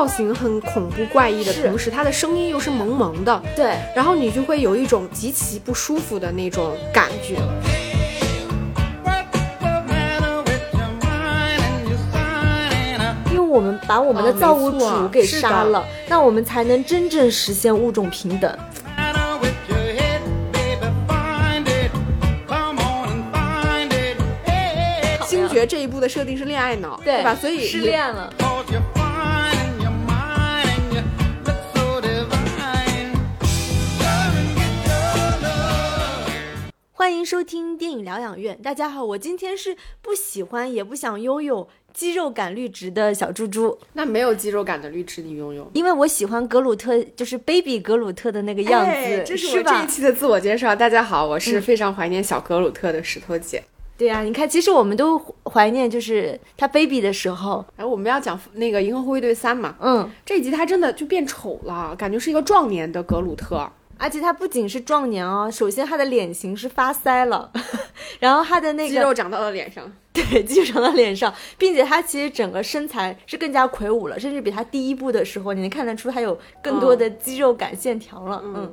[0.00, 7.34] 造型很恐怖怪异的同时，它的声音又是萌萌的，对，然后你就会有一种极其不舒服的那种感觉。
[13.26, 18.58] 因为我们把我们的造物主给杀了，那我们才能真正实现物种平等。
[25.26, 27.36] 星爵这一部的设定是恋爱脑，对吧？
[27.38, 28.32] 所以失恋了。
[37.00, 38.58] 欢迎收听电影疗养院。
[38.62, 43.78] 大家好，我今天是不喜欢也不想拥有肌肉感绿植的小猪猪。
[43.94, 45.70] 那没有肌肉感的绿植你拥有？
[45.72, 50.76] 因为我喜欢格鲁特，就是 baby 格鲁特的那个样子，这是我这一期的自我介绍。
[50.76, 53.64] 大家好，我是非常怀念小格鲁特的石头姐。
[53.96, 57.64] 对呀，你看，其实我们都怀念，就是他 baby 的时候。
[57.76, 63.66] 然后我们要讲那个《银河护卫队三》嘛，嗯，这一集他真的就变丑了，感觉是一个壮年的格鲁特。
[64.00, 67.52] 而且他不仅是壮年哦，首先他的脸型是发腮了，
[68.18, 78.40] 然后他的那个肌肉长到了脸上， 对，肌肉长到脸上，并且他其实整个身材是更加魁梧了，甚至比他第一部的时候，你能看得出他有更多的肌肉感线条了。
[78.42, 78.72] 嗯，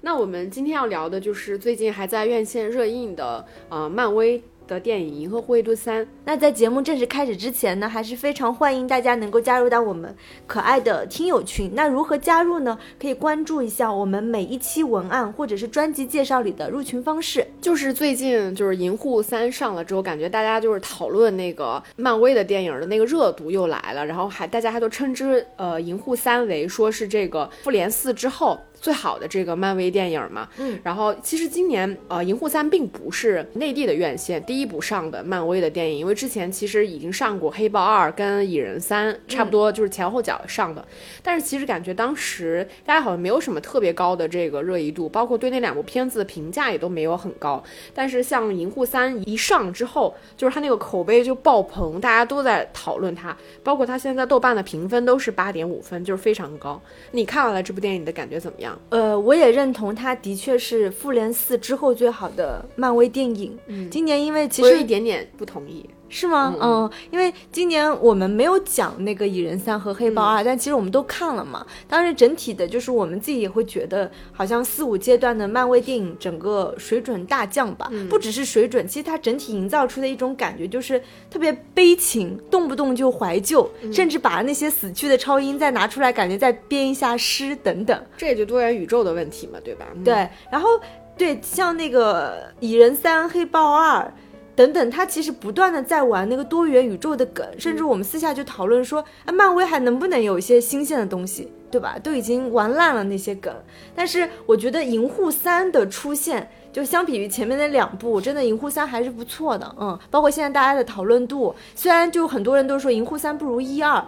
[0.00, 4.42] 那我们今天要聊的就是最近还在院线热映的呃漫威。
[4.66, 6.04] 的电影《银河护卫队三》。
[6.24, 10.14] 那在节目正式开始之前呢，还是非常欢迎大家能够加入到我们
[10.46, 11.70] 可爱的听友群。
[11.74, 12.78] 那如何加入呢？
[13.00, 17.46] 可以关注一下我们每一期文案或者是专辑介绍里的入群方式。
[17.60, 28.58] 就是最近就是《银护三》上了之后，感觉大家就是讨论那个漫威的电影的那个热度又来了，然后还大家还都称之呃《银护三》为说是这个《复联四》之后。
[28.82, 40.84] 最好的这个漫威电影嘛，嗯，然后其实今年呃《银护三》并不是内地的院线第一部上的漫威的电影，因为之前其实已经上过《黑豹二》跟《蚁人三》，差不多就是前后脚上的。
[41.22, 47.62] 但是其实感觉当时大家好像没有什么特别高的这个热议度，包括对那两部片子的评价也都没有很高。
[47.94, 56.82] 但是像《银护三》一上之后，就是它那个口碑就爆棚，大家都在讨论它，包括它现在豆瓣的评分都是八点五分，就是非常高。
[57.12, 58.71] 你看完了这部电影的感觉怎么样？
[58.90, 63.58] 呃，我也认同，它的确是复联四之后最好的漫威电影。
[63.66, 65.88] 嗯，今年因为其实有一点点不同意。
[66.14, 66.54] 是吗？
[66.60, 71.66] 嗯，因为今年我们没有讲那个蚁人三和黑豹二，但其实我们都看了嘛。
[71.88, 77.90] 当然，整体的就是我们自己也会觉得，好像四五阶段的漫威电影整个水准大降吧。
[78.10, 87.98] 不只是水准，其实它整体营造出的一种感觉就是特别悲情，动不动就怀旧，甚至把那些死去的超英再拿出来，感觉再编一下诗等等。
[88.18, 89.86] 这也就多元宇宙的问题嘛，对吧？
[90.04, 90.28] 对。
[90.50, 90.68] 然后
[91.16, 94.12] 对，像那个蚁人三、黑豹二。
[94.54, 101.98] 等等，他其实不断的在玩那个多元宇宙的梗，甚至我们私下就讨论说，啊，漫威还能不能有一些新鲜的东西，对吧？
[102.02, 103.54] 都已经玩烂了那些梗。
[103.94, 109.74] 但是我觉得银护三的出现，就相比于前面那两部，真的银护三还是不错的。
[109.80, 114.04] 嗯，包括现在大家的讨论度，虽然就很多人都说银护三不如一二，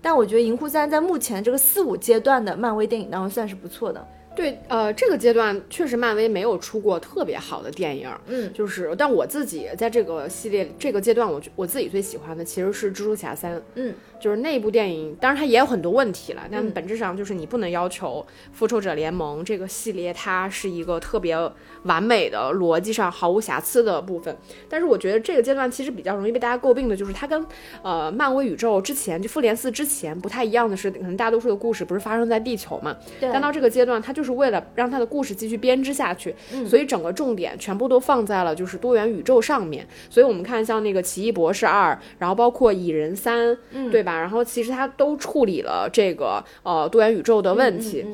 [0.00, 4.06] 但我觉得银护三在目前这个四五阶段的漫威电影当中算是不错的。
[4.34, 13.92] 对，呃，这个阶段确实漫威没有出过特别好的电影，嗯，就是，但我自己在这个系列这个阶段，我我自己最喜欢的其实是蜘蛛侠三，嗯。
[14.22, 21.36] 就是那部电影，当然它也有很多问题了，但本质上就是你不能要求复仇者联盟这个系列它是一个特别
[21.82, 24.34] 完美的逻辑上毫无瑕疵的部分。
[24.68, 27.44] 但是我觉得这个阶段其实比较容易被大家诟病的就是它跟
[27.82, 32.96] 呃漫威宇宙之前就复联四之前不太一样的是，可能大多数的故事不是发生在地球嘛？
[33.20, 36.32] 但到这个阶段，它就是为了让它的故事继续编织下去，
[36.64, 39.84] 所以整个重点全部都放在了就是多元宇宙上面。
[40.08, 43.56] 所以我们看像那个奇异博士二，然后包括蚁人三，
[43.90, 44.11] 对吧？
[44.18, 48.06] 然后其实它都处理了这个呃多元宇宙的问题。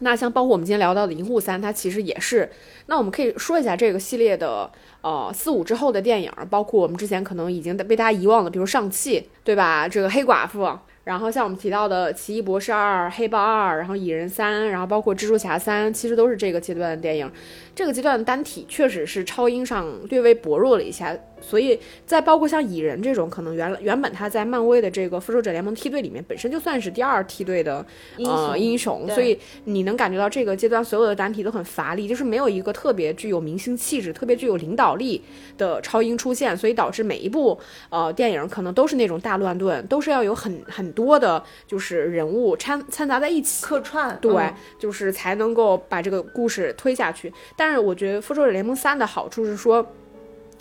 [0.00, 2.50] 那像包括我们今天聊到的《银护三》，它其实也是。
[2.84, 9.88] 那我们可以说一下这个系列的呃四五之后的电影，包括我们之前可能已经被大家遗忘的，比如上汽，对吧？
[9.88, 10.70] 这个黑寡妇。
[11.04, 17.30] 然后像我们提到的《奇异博士二》《黑豹二》，然后《蚁人三》，然后包括《蜘蛛侠三》，其实都是这个阶段的电影。
[17.76, 21.16] 这个阶段的单体确实是超英上略微薄弱了一下。
[21.38, 27.84] 所以在包括像蚁人这种，可能原原本他在漫威的这个复仇者联盟梯队里面，本身就算是第二梯队的
[28.24, 35.22] 呃英雄，所以你能感觉到这个阶段所有的单体都很乏力，就是没有一个特别具有明星气质、特别具有领导力
[35.58, 37.56] 的超英出现，所以导致每一部
[37.90, 47.30] 呃电影可能都是那种大乱炖，都是要有很很多的，就是人物掺掺杂在一起客串，对，就是才能够把这个故事推下去。
[47.54, 49.84] 但但是我觉得复仇者联盟三的好处是说。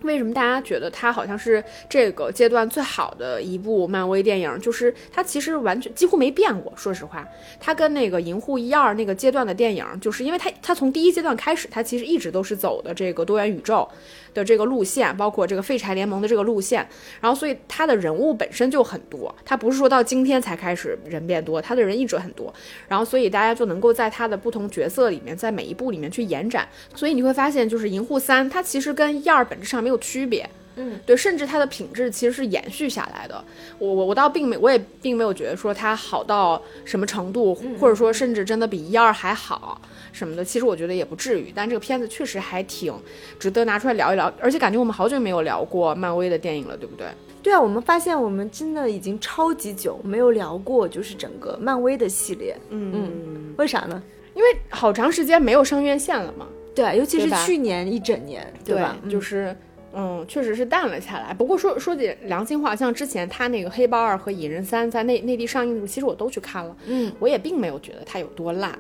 [0.01, 4.59] 为什么大家觉得它好像是这个阶段最好的一部漫威电影？
[4.59, 6.71] 就是它其实完全几乎没变过。
[6.75, 7.27] 说实话，
[7.59, 13.87] 它跟那个银护一二那个阶段的电影，就是因为它它从第一阶段开始，它其实一直都是走的这个多元宇宙
[14.35, 16.87] 的这个路线，包括这个废柴联盟的这个路线。
[17.19, 22.53] 然后，所以他的人物本身就很多，他不是说到今天才开始人变多，他的人一直很多。
[22.87, 26.69] 然后，所以大家就能够在他的不同角色里面，在每一部里面去延展。
[26.93, 29.95] 所以你会发现，就是银护三，它其实跟一二本质上没有。
[30.05, 30.47] 区别，
[30.77, 33.43] 嗯，对，甚至它的品质其实是延续下来的。
[33.79, 39.79] 我我我倒并没，我也并没有觉得说它好到什么程度，或者说甚至真的比一二还好
[40.11, 40.43] 什么的。
[40.43, 41.51] 其实我觉得也不至于。
[41.55, 42.93] 但这个片子确实还挺
[43.39, 47.07] 值得拿出来聊一聊，而且感觉我们好久没有聊过漫威的电影了，对不对？
[47.41, 52.57] 对啊，我们发现我们真的已经超级久没有聊过，就是整个漫威的系列。
[52.69, 54.01] 嗯嗯，为啥呢？
[54.33, 56.47] 因为好长时间没有上院线了嘛。
[56.73, 58.97] 对，尤其是去年一整年，对吧？
[59.09, 59.55] 就是。
[59.95, 61.33] 嗯，确实是淡了下来。
[61.33, 66.75] 不过说说句良心话，像之前他那个《黑豹二》和《蚁人三》在内内地上映的时候，其实我都去看了。
[66.85, 68.77] 嗯，我也并没有觉得它有多烂，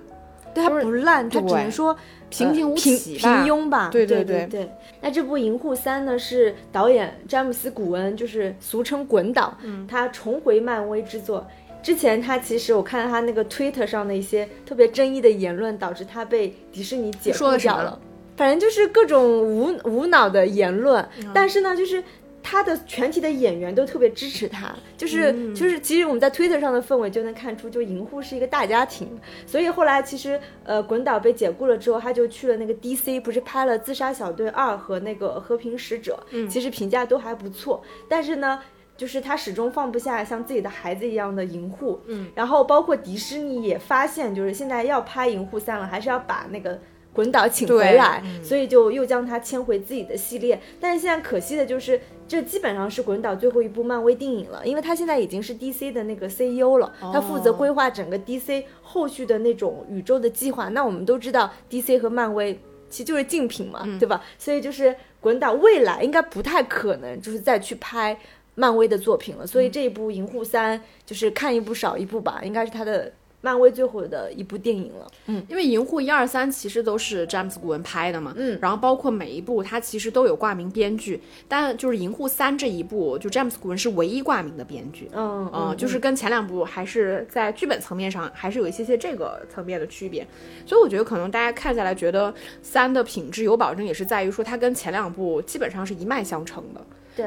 [0.53, 1.95] 对它不烂，它只能说
[2.29, 3.89] 平平无奇、平庸吧。
[3.91, 4.69] 对对对对。
[4.99, 9.57] 那这部《银护三》呢，是导演詹姆斯·古恩，就是俗称滚导，
[9.87, 11.47] 他重回漫威制作。
[11.81, 17.99] 之前他其实我看到他那个 Twitter 上的一些特别争议的言论，导致他被迪士尼解雇掉了。
[18.35, 22.03] 反正就是各种无无脑的言论，但是呢，就是
[22.43, 29.09] 他的全体的演员都特别支持他，就是就是其实我们在 Twitter 上的氛围就能看出，就银护是一个大家庭。
[29.47, 37.81] 所以后来其实呃，滚导被解雇了之后，他就去了那个 DC，不是拍了《自杀小队二》和那个《和平使者》，其实评价都还不错。
[38.07, 38.61] 但是呢，
[38.95, 41.99] 就是他始终放不下像自己的孩子一样的银护。
[42.05, 46.77] 嗯，然后包括迪士尼也发现，就是现在要拍银护三了，还是要把那个。
[47.15, 50.59] 滚导请回来，所以就又将他签回自己的系列。
[50.81, 60.67] 但是现在可惜的就是，这基本上是滚导最后一部漫威电影了，因为他现在已经是 DC 的那个 CEO 了，他负责规划整个 DC 后续的那种宇宙的计划。
[60.67, 62.59] 那我们都知道，DC 和漫威
[62.89, 64.21] 其实就是竞品嘛，对吧？
[64.37, 68.19] 所以就是滚导未来应该不太可能就是再去拍
[68.55, 69.47] 漫威的作品了。
[69.47, 73.13] 所以这一部《银护三》就是看一部少一部吧，应该是他的。
[73.45, 90.25] 漫威最后的一部电影了，嗯，因为银护一二三其实都是詹姆斯古恩拍的嘛，嗯，然后包括每一部他其实都有挂名编剧，但就是银护三这一部，就詹姆斯古恩是唯一挂名的编剧，嗯嗯，就是跟前两部还是在剧本层面上还是有一些些这个层面的区别，
[90.65, 92.33] 所以我觉得可能大家看下来觉得
[92.63, 96.81] 三的品质有保证，也是在于说它跟前两部基本上是一脉相承的。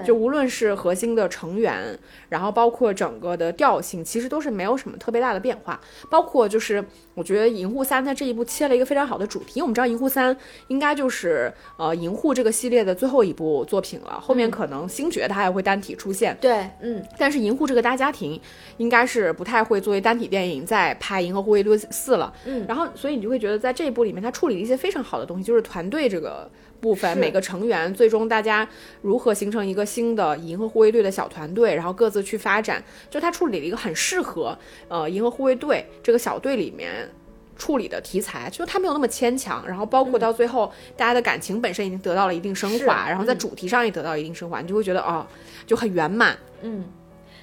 [0.05, 1.99] 就无论是核心的成员，
[2.29, 5.81] 然后包括整个的调性，其实都是没有什么特别大的变化。
[6.11, 10.35] 包括就是我觉得《银护三》在这一部切了一个非常好的主题，因为我们知道《银护三》
[10.69, 16.37] 应该就是呃《银护》这个系列的最后一部作品了，后面可能星爵他还会单体出现。
[16.41, 18.41] 对，嗯，但是《银护》这个大家庭
[18.76, 22.32] 应该是不太会作为单体电影再拍《银河护卫队四》了。
[22.44, 26.50] 嗯，然后所以你就会觉得在这一部里面，它处理了一些非常好的东西，就是团队这个。
[26.80, 28.69] 部分每个成员最终大家
[29.02, 37.08] 如何形成一个新的银河护卫队的小团队，然后各自去发展，就他处理了一个很适合呃银河护卫队这个小队里面
[37.56, 45.26] 处理的题材，就他没有那么牵强，然后包括到最后大家的感情本身已经得到了一定升华，然后在主题上也得到一定升华，你就会觉得哦
[45.67, 46.38] 就很圆满。
[46.62, 46.84] 嗯，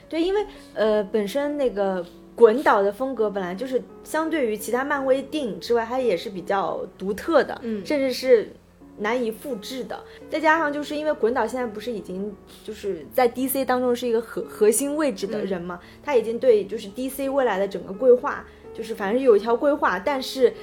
[0.07, 2.05] 对，因为呃本身那个
[2.35, 8.49] 滚导的风格本来就是相对于其他漫威电影之外，它也是比较独特的，嗯，甚至是。
[8.97, 12.33] 难以复制的，再加上就是因为滚导现在不是已经
[12.63, 20.53] 就是在 DC 当中是一个核核心位置的人嘛，他已经对就是 DC 未来的整个规划，就是反正有一条规划，但是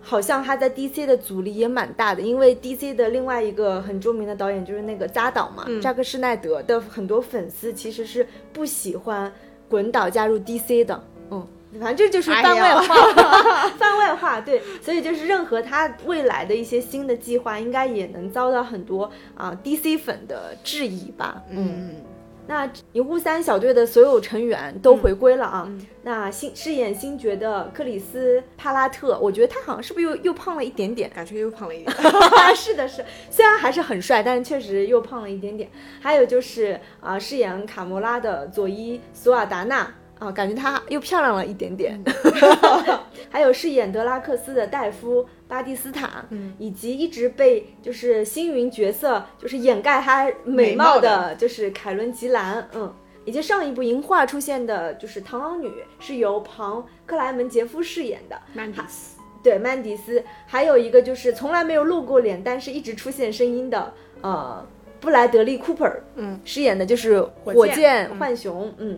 [0.00, 9.32] 好像他在 DC 的阻力也蛮大的，因为 DC 的另外一个很著名的导演就是那个扎导嘛，扎克施奈德的很多粉丝其实是不喜欢
[9.68, 11.46] 滚导加入 DC 的，嗯。
[11.80, 12.94] 反正这就是番外话，
[13.78, 21.42] 番外话，对，所以就是任何他未来的一些新的计划，应该也能遭到很多啊 DC 粉的质疑吧。
[21.48, 21.94] 嗯，
[22.46, 25.66] 那银护三小队的所有成员都回归了啊。
[26.02, 31.08] 那新饰演星爵的克里斯帕拉特，我觉得他好像是不是又又胖了一点点？
[31.14, 31.96] 感觉又胖了一点。
[32.54, 35.70] 是的，是，虽然还是很帅，但是确实又胖了一点点。
[36.00, 39.94] 还有就是啊，饰演卡魔拉的佐伊索尔达纳。
[40.22, 42.00] 啊，感觉她又漂亮了一点点。
[43.28, 52.92] 还有饰演德拉克斯的戴夫巴蒂斯塔，嗯，以及一直被就是星云角色就是掩盖她美貌的，就是凯伦吉兰，嗯，
[53.24, 64.64] 以及上一部银画出现的就是螳螂女是由庞克莱门杰夫饰演的曼迪斯，对曼迪斯，还有一个就是从来没有露过脸，但是一直出现声音的，呃。
[65.00, 68.96] 布莱德利·库珀，嗯，饰演的就是火箭浣熊，嗯，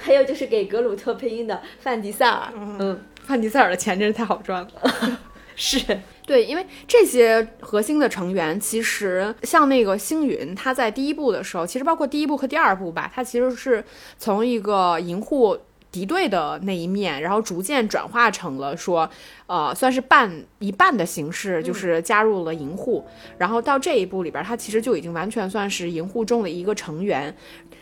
[0.00, 5.20] 还有就是给格鲁特配音的范迪塞尔，嗯，范迪塞尔的钱真是太好赚了。
[5.54, 13.84] 是，对，因为这些核心的成员，其实像那个星云，他在第一部的时候，其实包括第一部和第二部吧，他其实是
[14.16, 15.58] 从一个银护
[15.92, 19.08] 敌对的那一面，然后逐渐转化成了说，
[19.46, 23.04] 呃，算是半一半的形式，就是加入了银护，
[23.38, 27.34] 然后到这一部里边，他其实就已经完全算是银护中的一个成员。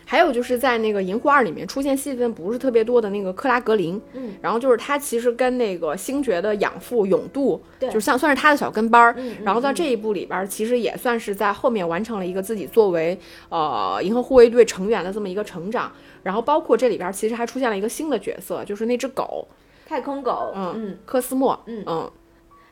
[0.05, 15.91] 还有就是在那个《银护二》里面出现戏份不是特别多的那个克拉格林，嗯，然后就是他其实跟那个星爵的养父永度，对就像算是他的小跟班儿，然后到这一部里边儿，其实也算是在后面完成了一个自己作为呃银河护卫队成员的这么一个成长。
[16.23, 19.47] 然后包括这里边儿其实还出现了一个新的角色，就是那只狗
[19.87, 22.11] 太空狗，嗯嗯，科斯莫，嗯嗯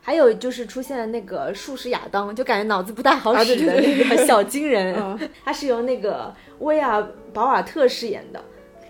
[0.00, 7.02] 还有就是出现了那个术士亚当，就感觉脑子不太好使的那个小金人，嗯 他是由那个威尔·
[7.32, 8.42] 保尔特饰演的。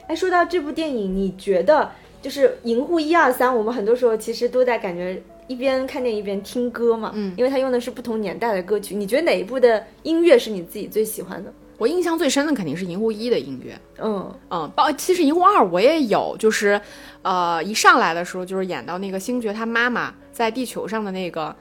[0.07, 1.91] 哎，说到这部电影，你觉得
[2.23, 8.95] 就是《银护》一二三，我们很多时候其实都在感觉一边看电影一边听歌嘛，嗯因为它用的是不同年代的歌曲。
[8.95, 11.53] 你觉得哪一部的音乐是你自己最喜欢的？
[11.79, 16.79] 我印象最深的肯定是银护一的音乐，嗯，嗯，包其实银护二我也有，就是
[17.23, 21.55] 呃一上来的时候就是演到那个星爵他妈妈在地球上的那个，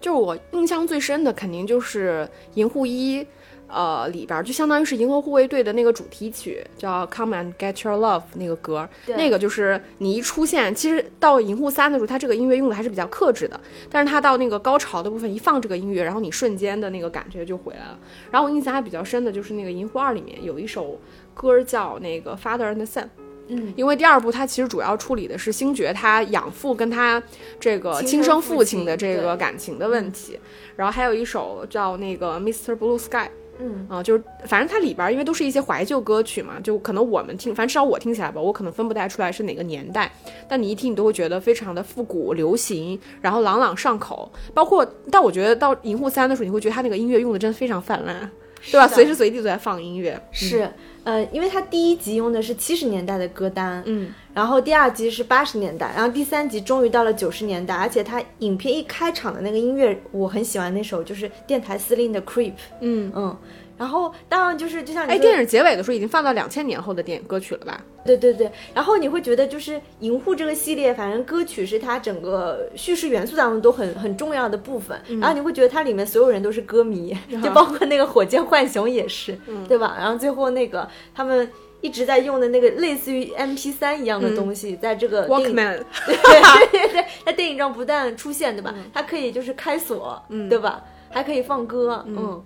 [0.00, 3.26] 就是我印象最深的肯定就是银护一。
[3.66, 13.58] 呃，里边儿就相当于是银河护卫队的那个主题曲，叫《Come and Get Your Love》那个歌，对那个就是你一出现，其实到银护三的时候，它这个音乐用的还是比较克制的，
[13.90, 17.98] 但是它到那个高潮的部分一放这个音乐，然后你瞬间的那个感觉就回来了。
[18.30, 21.00] 然后我印象还比较深的就是那个银护二里面有一首
[21.32, 23.02] 歌叫那个《Father and Son》，
[23.48, 27.20] 嗯，因为第二部它其实主要处理的是星爵他养父跟他
[27.58, 30.38] 这个亲亲生父亲亲的这个感情的问题，
[30.76, 32.76] 然后还有一首叫那个 Mr.
[32.76, 33.28] Blue Sky。
[33.58, 40.10] 嗯啊、就是反正它里边因为都是一些怀旧歌曲嘛，就可能我们听，反正至少我听起来吧，我可能分不太出来是哪个年代，
[40.48, 44.30] 但你一听你都会觉得非常的复古流行，然后朗朗上口。
[44.52, 48.30] 包括，但我觉得到银护三的时候，你会觉得它那个音乐用的真的非常泛滥，
[48.70, 48.88] 对吧？
[48.88, 50.20] 随时随地都在放音乐。
[50.32, 50.68] 是，
[51.04, 63.36] 呃，因为它第一集用的是七十年代的歌单，嗯，然后第二集是八十年代，然后第三集终于到了九十年代，而且它影片一开场的那个音乐，我很喜欢那首就是电台司令的 Creep，嗯嗯，
[63.76, 67.80] 然后当然就是就像你哎，电影结尾的时候已经放到两千年后的电影歌曲了吧？
[68.04, 79.38] 对对对，然后你会觉得就是《银护》这个系列，反正歌曲是它整个叙事元素当中都很很重要的部分，然后你会觉得它里面所有人都是歌迷， 就包括那个火箭浣熊也是，
[79.68, 79.96] 对吧？
[79.98, 81.50] 然后最后那个他们。
[81.80, 88.74] 一直在用的那个类似于 M P 三一样的东西，在这个 Walkman， 对对对对，在电影中不但出现，对吧？
[88.94, 90.82] 它可以就是开锁，嗯对吧？
[91.10, 92.42] 还可以放歌，嗯。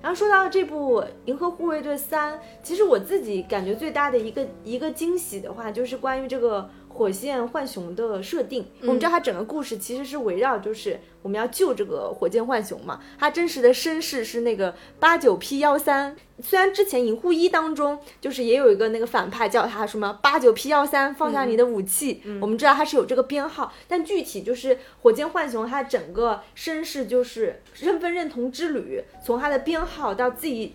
[0.00, 8.66] 然后说到这部《银河护卫队三》，其实我自己感觉最大的一个一个惊喜的话，就是关于这个火箭浣熊的设定。
[8.80, 16.16] 我们知道它整个故事其实是围绕就是我们要救这个火箭浣熊嘛，它真实的身世是那个八九 P 幺三。
[16.40, 30.74] 虽然之前《银护一》当中就是也有一个那个反派叫他什么八九 P 幺三，放下你的武器，我们知道他是有这个编号，但具体就是火箭浣熊它整个身世就是身份认同之旅，从他的编号到自己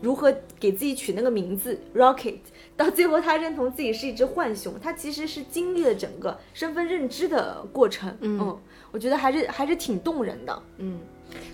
[0.00, 2.38] 如何给自己取那个名字 Rocket，
[2.76, 8.16] 到最后他认同自己是一只浣熊，他其实是经历了整个身份认知的过程。
[8.20, 8.58] 嗯
[8.90, 10.62] 我觉得还是还是挺动人的。
[10.78, 10.98] 嗯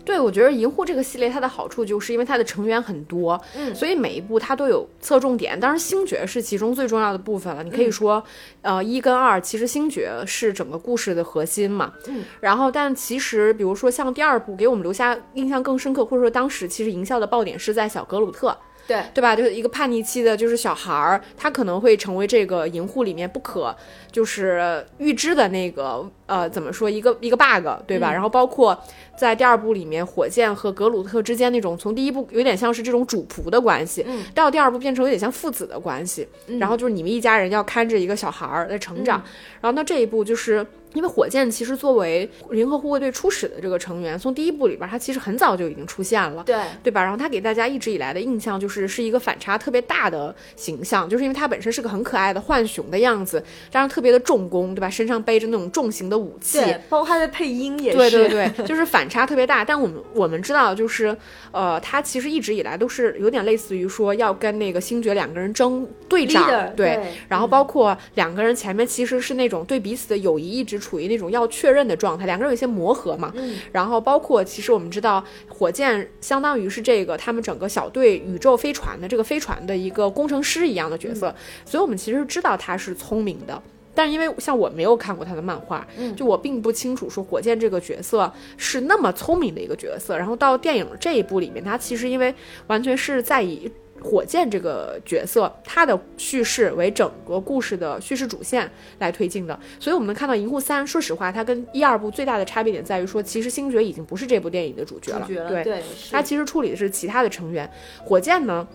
[0.05, 5.59] 对，我觉得银护这个系列它的好处就是因为它的成员很多，嗯所以每一部它都有侧重点。
[5.59, 7.63] 当然，星爵是其中最重要的部分了。
[7.63, 8.23] 你可嗯以说，
[8.61, 11.95] 呃，一跟二其实星爵是整个故事的核心嘛。
[12.09, 12.25] 嗯。
[12.41, 18.55] 然后，但其实比如说像第二部给我们留下印象更深刻，或者说当时其实营销的爆点是在小格鲁特。
[18.87, 19.37] 对对吧？
[19.37, 23.75] 就是一个叛逆期的，就是小孩儿，他可能会成为这个银护里面不可
[24.11, 28.11] 就是预知的那个呃，怎么说一个一个 bug，对吧？
[28.11, 28.77] 嗯然后包括
[29.17, 36.27] 在第二部里面，火箭和格鲁特之间那种从第一部有点像是这种主仆的关系，嗯到第二部变成有点像父子的关系。
[36.59, 39.23] 然后就是你们一家人要看着一个小孩儿在成长，
[39.61, 40.67] 然后到这一步就是。
[40.95, 46.43] 因为火箭其实作为银河护卫队初始的这个成员，从第一部里边，他其实很早就已经出现了。
[46.45, 47.03] 对，对吧？
[47.03, 54.91] 然后他给大家一直以来的印象就是是一个反差特别大的形象，就是因为他本身是个很可爱的浣熊的样子，加上特别的重工，对吧？
[54.91, 57.99] 身上背着那种重型的武器，对，包括他的配音也是。
[57.99, 59.65] 对对对，就是反差特别大。
[59.65, 61.17] 但我们我们知道，就是
[61.53, 66.49] 呃，他其实一直以来都是有点类似于说要跟那个星爵两个人争队长。
[66.75, 73.31] 对然后包括两个人前面其实是那种对彼此的友谊一直处于那种要确认的状态，两个人有一些磨合嘛。
[73.37, 81.35] 嗯，然后包括其实我们知道，火箭相当于是这个他们整个小队宇宙飞船的这个飞船的一个工程师一样的角色，
[81.65, 83.63] 所以我们其实知道他是聪明的。
[83.93, 90.17] 但是因为像我没有看过他的漫画，嗯就我并不清楚说火箭这个角色是那么聪明的一个角色。
[90.17, 92.33] 然后到电影这一部里面，他其实因为
[92.69, 93.71] 完全是在以
[94.03, 107.71] 火箭这个角色他的叙事为整个故事的叙事主线来推进的，所以我们能看到《银护三》，说实话，它跟一二部最大的差别点在于说，其实星爵已经不是这部电影的主角了，主角了，对，对，是他其实处理的是其他的成员。
[108.05, 108.67] 火箭呢，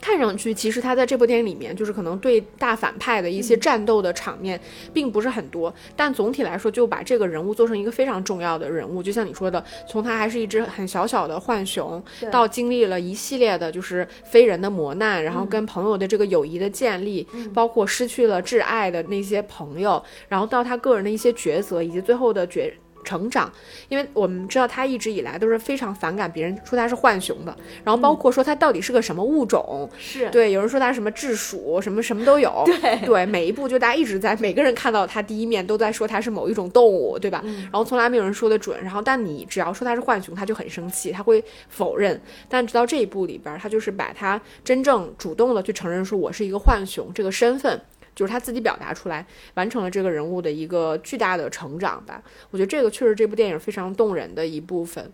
[0.00, 4.60] 看上去其实他在这部电影里面，就是可能对大反派的一些战斗的场面
[4.92, 9.02] 并不是很多，但总体来说就把这个人物做成一个非常重要的人物。
[9.02, 22.72] 就像你说的，从他还是一只很小小的浣熊，到经历了一系列的就是非人的磨难，然后跟朋友的这个友谊的建立，包括失去了挚爱的那些朋友，然后到他个人的一些抉择，以及最后的抉。
[23.04, 23.50] 成长，
[23.88, 37.42] 因为我们知道他一直以来都是非常反感别人说他是浣熊的，然后包括说他到底是个什么物种，是，对，有人说他什么智鼠，什么什么都有，对对，每一步就大家一直在，每个人看到他第一面都在说他是某一种动物，对吧？
[37.44, 42.20] 然后从来没有人说的准，然后但你只要说他是浣熊，他就很生气，他会否认。
[42.48, 47.80] 但直到这一步里边，他就是把他真正主动的去承认说我是一个浣熊这个身份。
[48.18, 52.20] 就是他自己表达出来，完成了这个人物的一个巨大的成长吧。
[52.50, 55.12] 我觉得这个确实这部电影非常动人的一部分。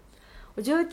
[0.54, 0.88] 我觉得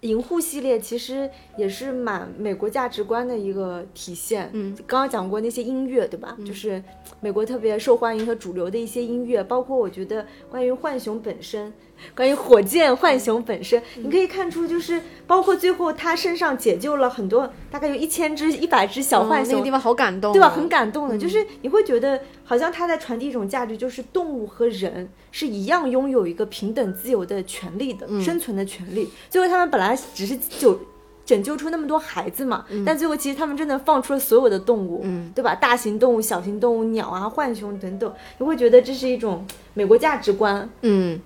[0.00, 4.50] 银护系列其实也是蛮美国价值观的一个体现。
[4.52, 6.36] 嗯，刚刚讲过那些音乐，对吧？
[6.44, 6.84] 就是
[7.22, 11.72] 美国特别受欢迎和主流的一些音乐，包括我觉得关于浣熊本身，
[12.14, 20.48] 关于火箭浣熊本身，你可以看出，就是包括最后他身上解救了很多，大概有一千只、一百只小浣熊，嗯那个地方好感动、啊，对吧？
[20.50, 29.08] 很感动的，就是你会觉得好像他在传递一种价值，就是动物和人是一样拥有一个平等自由的权利的，生存的权利。
[29.30, 30.78] 最后他们本来只是就
[31.24, 35.54] 拯救出那么多孩子嘛，但最后其实他们真的放出了所有的动物，嗯对吧？
[35.54, 41.18] 大型动物、小型动物、鸟啊、浣熊等等，你会觉得这是一种美国价值观，嗯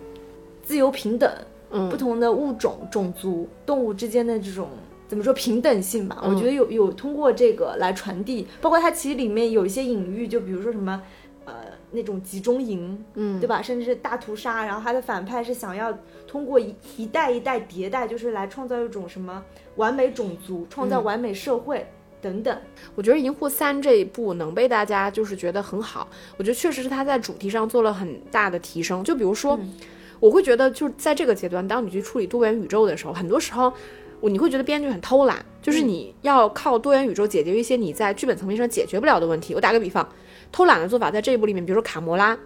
[0.69, 1.33] 自由平等，
[1.71, 4.69] 嗯不同的物种、种族、动物之间的这种
[5.09, 6.23] 怎么说平等性吧？
[6.23, 11.03] 我觉得有有通过这个来传递，包括它其实里面有一些隐喻，就比如说什么。
[11.47, 11.55] 呃，
[11.93, 13.63] 那种集中营，嗯，对吧？
[13.63, 19.43] 甚至是大屠杀，然后它的反派是想要通过一一代一代迭代，就是来创造一种什么
[19.77, 21.87] 完美种族，创造完美社会、
[22.21, 22.55] 等等。
[22.95, 29.03] 我觉得《银护三》这一部能被大家就是觉得很好，我觉得确实是它在主题上做了很大的提升。
[29.03, 29.73] 就比如说，嗯
[30.21, 33.73] 我会觉得就是在这个阶段，当你去处理多元宇宙的时候，很多时候。
[34.21, 39.55] 我你会觉得编剧很偷懒，就是你要靠多元宇宙解决一些你在剧本层面上解决不了的问题。
[39.55, 40.05] 我打个比方，
[40.51, 42.37] 偷懒的做法在这一部里面，比如说卡魔拉，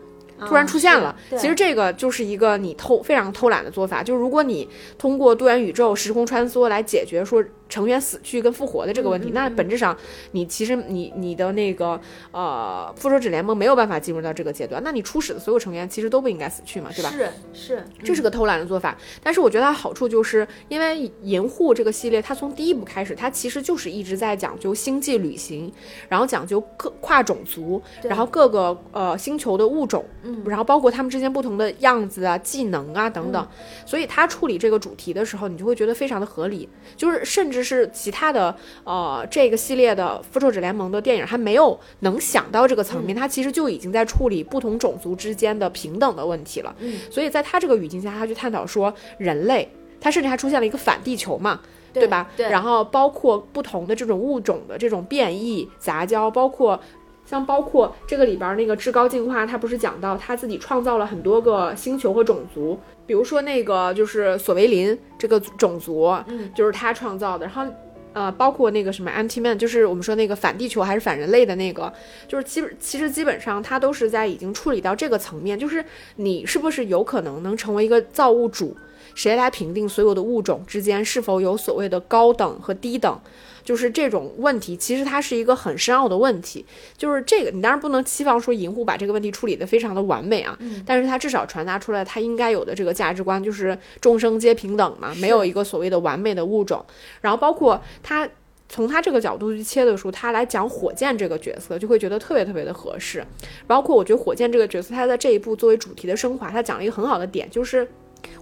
[0.41, 1.17] 突然出现了。
[1.31, 9.97] 其实这个就是一个你偷非常偷懒的做法，就是如果你通过多元宇宙时空穿梭来解决说成员死去跟复活的这个问题，那本质上
[10.33, 11.99] 你其实你你的那个
[12.31, 17.11] 呃复仇者联盟没有办法进入到这个阶段，那你初始的所有成员其实都不应该死去嘛，对吧？
[17.11, 25.73] 是是，这是个偷懒的做法，但是我觉得它好处就是因为银护这个系列，它从第一部开始，它其实就是一直在讲究星际旅行，
[26.11, 33.49] 然后讲究各跨种族，然后各个呃星球的物种，嗯然后包括他们之间不同的样子啊、技能啊等等，
[33.87, 46.75] 所以他处理这个主题的时候，你就会觉得非常的合理，就是甚至是其他的呃这个系列的复仇者联盟的电影还没有能想到这个层面，它其实就已经在处理不同种族之间的平等的问题了。
[46.81, 49.69] 嗯所以在他这个语境下，他去探讨说人类，
[50.01, 51.61] 他甚至还出现了一个反地球嘛。
[51.95, 52.31] 对吧？
[52.35, 56.81] 对然后包括不同的这种物种的这种变异杂交，包括
[57.25, 67.73] 像包括这个里边那个至高进化，他不是讲到他自己创造了很多个星球和种族，比如说那个就是索维林这个种族，嗯，就是他创造的，然后。
[68.15, 71.91] 呃，包括那个什么 anti man，就是我们说那个反地球还是反人类的那个，
[72.29, 75.83] 就是基本其实基本上他都是在已经处理到这个层面，就是
[76.17, 78.77] 你是不是有可能能成为一个造物主，
[79.15, 83.19] 谁来评定所有的物种之间是否有所谓的高等和低等？
[83.65, 86.65] 就是这种问题，其实它是一个很深奥的问题。
[86.97, 96.85] 就是这个，你当然不能期望说银护把这个问题处理得非常的完美啊，但是它至少传达出来它应该有的这个价值观，就是众生皆平等嘛，没有一个所谓的完美的物种。
[97.21, 98.29] 然后包括它。
[98.69, 103.23] 从他这个角度去切的时候，他来讲火箭这个角色，就会觉得特别特别的合适。
[103.67, 107.87] 包括我觉得火箭这个角色，他在这一部作为主题的升华，他讲了一个很好的点，就是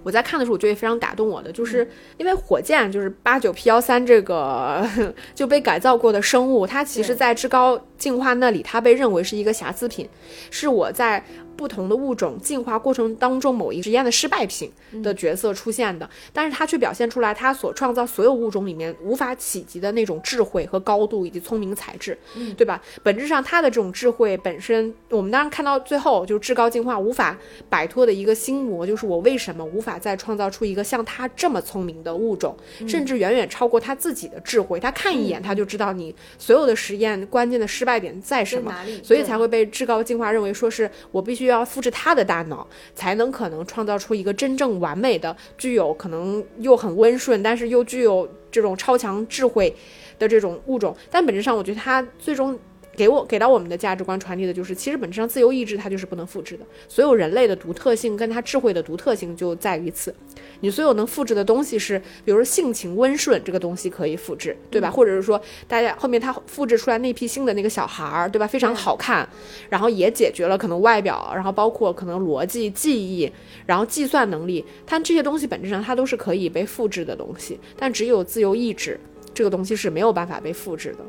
[0.03, 1.87] 我在看的时候，我觉得也非常打动我的，就是
[2.17, 4.87] 因为火箭就是八九 P 幺三这个
[5.35, 10.07] 就被改造过的生物，它其实在至高进化那里，它被认为是一个瑕疵品，
[10.49, 11.23] 是我在。
[11.61, 14.71] 不同的物种进化过程当中某一实验的失败品
[15.03, 22.55] 的角色出现的，但是他却表现出来他所创造所有物种里面无法企及的那种智慧和高度以及聪明才智，嗯。
[22.57, 22.81] 对吧？
[23.03, 27.37] 本质上他的这种智慧本身，我们当然看到最后就是至高进化无法
[27.69, 32.55] 摆脱的一个心魔，就是我为什么无法再创造出一个像他这么聪明的物种，
[32.87, 34.79] 甚至远远超过他自己的智慧。
[34.79, 49.75] 他看一眼他就知道你所有的实验关键的失败点在什么，所以才会被至高进化认为说是我必须要复制他的大脑，才能可能创造出一个真正完美的、具有可能又很温顺，但是又具有这种超强智慧
[50.17, 50.95] 的这种物种。
[51.09, 52.57] 但本质上，我觉得他最终。
[52.95, 56.65] 给我给到我们的价值观传递的就是，其实本质上自由意志它就是不能复制的。
[56.87, 60.13] 所有人类的独特性跟它智慧的独特性就在于此。
[60.59, 64.91] 你所有能复制的东西是，比如说性情温顺这个东西可以复制，对吧？
[64.91, 68.45] 或者是说，大家后面他复制出来那批新的那个小孩儿，对吧？
[68.45, 69.27] 非常好看，
[69.69, 73.31] 然后也解决了可能外表，然后包括可能逻辑、记忆，
[73.65, 78.99] 然后计算能力，它这些东西本质上它都是可以被复制的东西，但只有自由意志
[79.33, 81.05] 这个东西是没有办法被复制的。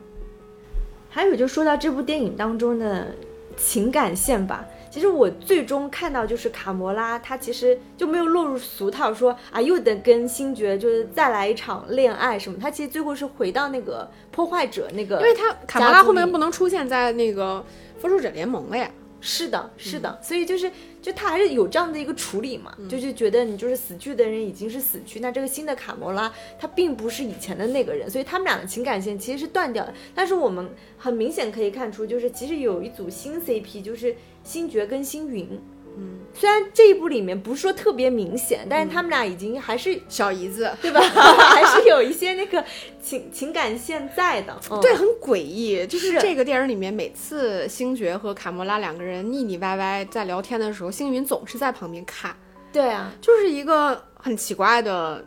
[1.14, 3.08] 还有就说到这部电影当中的
[3.54, 17.62] 情感线吧，其实我最终看到就是卡魔拉，她其实就没有落入俗套说啊又得跟星爵就是再来一场恋爱什么，她其实最后是回到那个破坏者那个，因为他卡魔拉后面不能出现在那个
[18.00, 18.90] 复仇者联盟了呀。
[19.24, 29.94] 是的，是的，所以就是就他还是有这样的一个处理嘛，就是觉得你就是死去的人已经是死去，那这个新的卡魔拉他并不是以前的那个人，所以他们俩的情感线其实是断掉的。
[30.12, 35.48] 但是我们很明显可以看出，就是其实有一组新 CP，就是星爵跟星云。
[35.96, 41.00] 嗯，虽然这一部里面不是说特别明显，但是他们俩已经还是、小姨子， 对吧？
[41.02, 42.64] 还是有一些那个
[43.02, 44.58] 情情感线在的。
[44.70, 45.86] 嗯、对，很诡异。
[45.86, 52.34] 就是是这个电影里面，每次星爵和卡莫拉两个人腻腻歪歪在聊天的时候，星云总是在旁边看，
[52.72, 55.24] 对啊，就是一个很奇怪的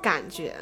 [0.00, 0.54] 感觉。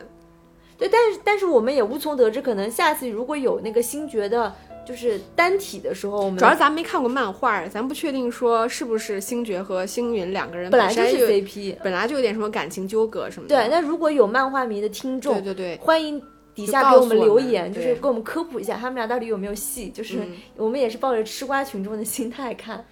[0.76, 4.52] 对，但是但是我们也无从得知，可能下次如果有那个星爵的，
[4.86, 11.76] 就是单体的时候，我们主要咱没看过漫画，咱不确定说是不是星爵和星云两个人本来就是 CP。
[11.82, 13.56] 本来就有点什么感情纠葛什么的。
[13.56, 16.22] 对，那如果有漫画迷的听众，对对对，欢迎
[16.54, 19.88] 底下给我们留言，就对是给我们科普一下他们俩到底有没有戏。
[19.90, 22.84] 就是嗯我们也是抱着吃瓜群众的心态看。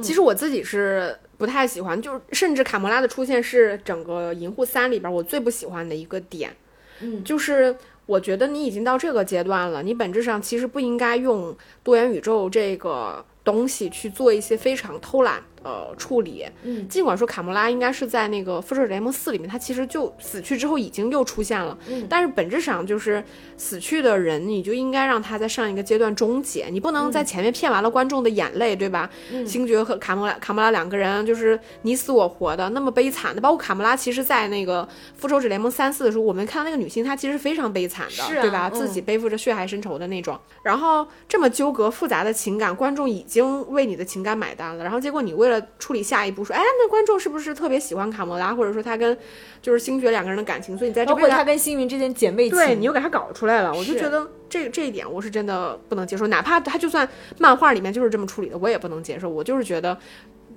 [0.00, 6.54] 其实我自己是不太喜欢，就是甚至卡魔拉的出现是整个银护三里边我最不喜欢的一个点，
[7.00, 7.74] 嗯，就是
[8.08, 15.42] 我觉得你已经到这个阶段了，你本质上其实不应该用多元宇宙这个东西去做一些非常偷懒。
[15.68, 16.44] 的处理。
[16.62, 23.22] 嗯，尽管说卡莫拉应该是在那个复仇者联盟四里面，他其实就死去之后已经又出现了，嗯但是本质上就是
[23.56, 29.08] 死去的人，你就应该让他在上一个阶段终结，你不能在前面骗完了观众的眼泪，对吧？
[29.32, 33.40] 嗯星爵和卡莫拉卡莫拉两个人就是你死我活的，那么悲惨的。
[33.40, 38.70] 包括卡莫拉，其实，在那个复仇者联盟三四的时候，我们看到那个女性，她其实非常悲惨的，对吧？
[38.72, 40.38] 嗯自己背负着血海深仇的那种。
[40.62, 44.84] 然后这么纠葛复杂的情感，观众已经为你的情感买单了。
[44.84, 49.16] 然后结果你为了处理下一步，说，哎，那观众是不是特别喜欢卡魔拉，或者说他跟
[49.60, 59.28] 就是星爵两个人的感情，所以你在这包括边他跟星云之间姐妹情，对你又给他搞出来了，我就觉得这这一点我是真的不能接受，哪怕他就算漫画里面就是这么处理的，我也不能接受。
[59.28, 59.96] 我就是觉得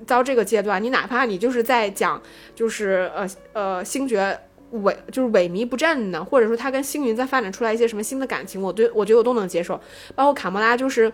[0.06, 2.22] 到这个阶段，你哪怕你就是在讲
[2.56, 4.40] 就是呃呃星爵。
[4.72, 9.78] 萎就是萎靡不振呢，或者说他跟星云在发展出来一些什么新的感情，我对我觉得我都能接受。
[10.16, 11.12] 包括卡魔拉就是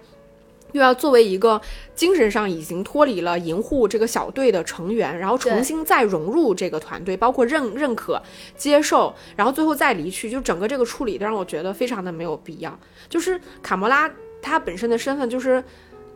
[0.78, 1.60] 又要作为一个
[1.96, 8.22] 精神上已经脱离了银护这个小队的成员，然后重新再融入这个团队，包括认认可、
[8.56, 12.80] 接受，然后最后再离去，就整个这个处理都让我觉得非常的没有必要。
[13.10, 14.10] 就是卡魔拉
[14.42, 15.63] 他本身的身份就是。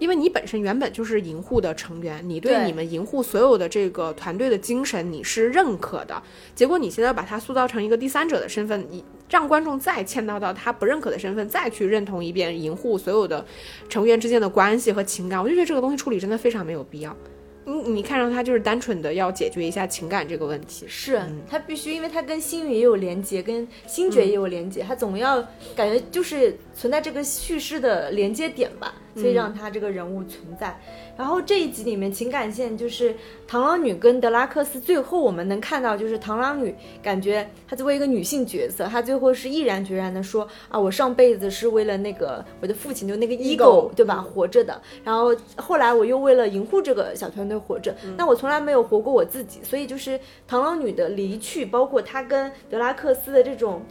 [0.02, 6.20] 因为你本身原本就是银护的成员，你对你们银护所有的这个团队的精神你是认可的，
[6.56, 13.46] 结果你现在把它塑造成一个第三者的身份，你让观众再嵌到到他不认可的身份，再去认同一遍银护所有的
[13.88, 17.16] 成员之间的关系和情感，我就觉得这个东西处理真的非常没有必要。
[17.64, 25.40] 你你看上他就是单纯的要解决一下情感这个问题，是他必须，因为他跟星云也有连接，跟星爵也有连接，他总要
[25.76, 30.80] 感觉就是存在这个叙事的连接点吧，所以让他这个人物存在。
[31.18, 33.14] 然后这一集里面情感线就是
[33.48, 44.22] 螳螂女跟德拉克斯，最后我们能看到就是螳螂女感觉她作为一个女性角色，她最后是毅然决然的说啊，我上辈子是为了那个我的父亲就那个 Ego，ego 对吧？
[44.22, 50.20] 活着的，然后后来我又为了银护这个小团队活着，那我从来没有活过我自己，所以就是
[50.50, 53.82] 螳螂女的离去，包括她跟德拉克斯的这种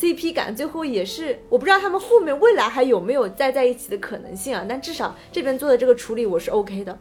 [0.00, 6.98] CP 感，最后也是我不知道他们后面未来还有没有再在一起的可能性啊，但至少这边做的这个处理我是 OK 的。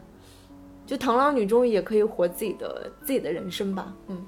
[0.86, 3.94] 就螳螂女终于也可以活自己的自己的人生吧。
[4.10, 4.26] 嗯，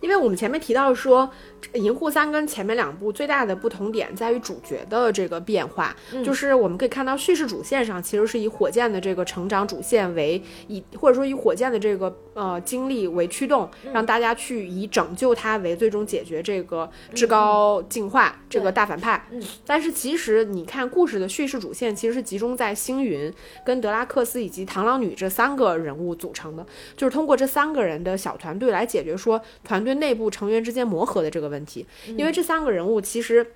[0.00, 1.30] 因为我们前面提到说，
[1.78, 19.26] 《银护三》跟前面两部最大的不同点在于主角的这个变化，就是我们可以看到叙事主线上其实是以火箭的这个成长主线为以或者说以火箭的这个呃经历为驱动，让大家去以拯救他为最终解决这个至高进化这个大反派。
[19.30, 23.32] 嗯但是其实你看故事的叙事主线其实是集中在星云、
[23.64, 31.86] 跟德拉克斯以及螳螂女这三个人物组成的，就是通过这三个人的小团队来解决说团队内部成员之间磨合的这个问题。
[32.16, 33.46] 因为这三个人物其实。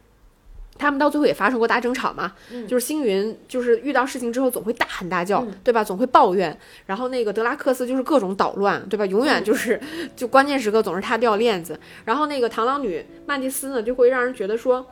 [0.76, 2.34] 他们到最后也发生过大争吵嘛，
[2.66, 5.84] 就是星云就是遇到事情之后总会大喊大叫，对吧？
[5.84, 9.06] 总会抱怨，然后那个德拉克斯就是各种捣乱，对吧？
[9.06, 9.80] 永远就是、
[10.16, 14.84] 就关键时刻总是他掉链子，然后那个螳螂女曼蒂斯呢就会让人觉得说。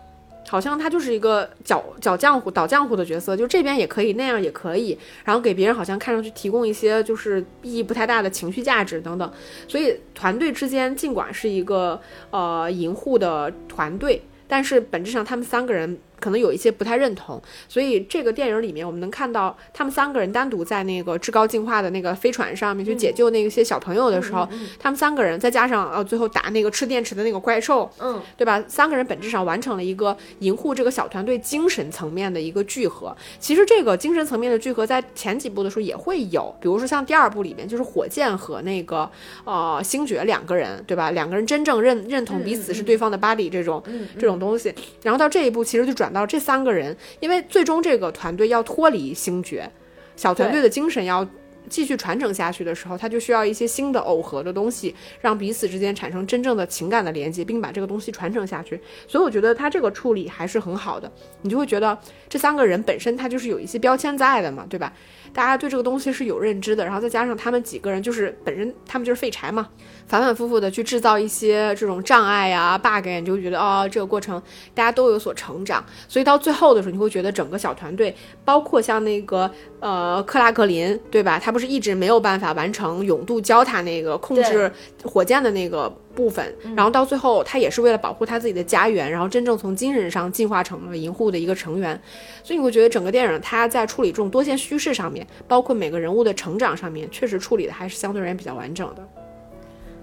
[0.52, 9.32] 好像他就是一个搅搅浆糊、捣浆糊的角色，就这边也可以，那样也可以，然后给别人好像看上去提供一些就是意义不太大的情绪价值等等。
[9.66, 17.42] 所以团队之间尽管是一个呃银护的团队，但是本质上他们三个人可能有一些不太认同。
[17.68, 28.62] 所以这个电影里面，我们能看到他们三个人单独在那个至高进化的那个飞船上面去解救那些小朋友的时候，他们三个人再加上呃最后打那个吃电池的那个怪兽，嗯，对吧？
[28.68, 33.14] 三个人本质上完成了一个银护这个小团队精神层面的一个聚合。
[33.40, 39.10] 其实这个精神层面的聚合在前几部的时候也会有，比如说像第二部里面就是火箭和那个
[39.44, 41.10] 呃星爵两个人，对吧？
[41.10, 43.82] 两个人真正认认同彼此是对方的 body 这种、
[44.18, 44.72] 这种东西。
[45.02, 49.70] 然后到这一步，其实就转到这三个人，因为最终这个团队要脱离星爵，
[50.16, 51.26] 小团队的精神要。
[51.72, 58.78] 继续传承下去的时候，他就需要一些新的耦合的东西，让彼此之间产生真正的情感的连接，并把这个东西传承下去。
[59.08, 61.10] 所以我觉得他这个处理还是很好的。
[61.40, 61.96] 你就会觉得
[62.28, 64.92] 这三个人本身他就是有一些标签在的嘛，对吧？
[65.32, 69.66] 大家对这个东西是有认知的，然后再加上他们几个人就是本身他们就是废柴嘛，
[70.06, 74.40] 反反复复的去制造一些这种障碍呀、bug，你就会觉得哦，这个过程
[74.74, 81.38] 大家都有所成长，所以到最后的时候，你会觉得整个小团队，包括像那个呃克拉克林，对吧？
[81.38, 84.70] 他不是一直没有办法完成永渡教他那个控制
[85.04, 92.00] 火箭的那个部分，然后到最后他也是为了保护他自己的家园，然后真正从精神上进化成了银护的一个成员，
[92.42, 99.08] 所以你会觉得整个电影他在处理这种多线叙事上面，包括每个人物的成长上面，确实处理的还是相对而言比较完整的。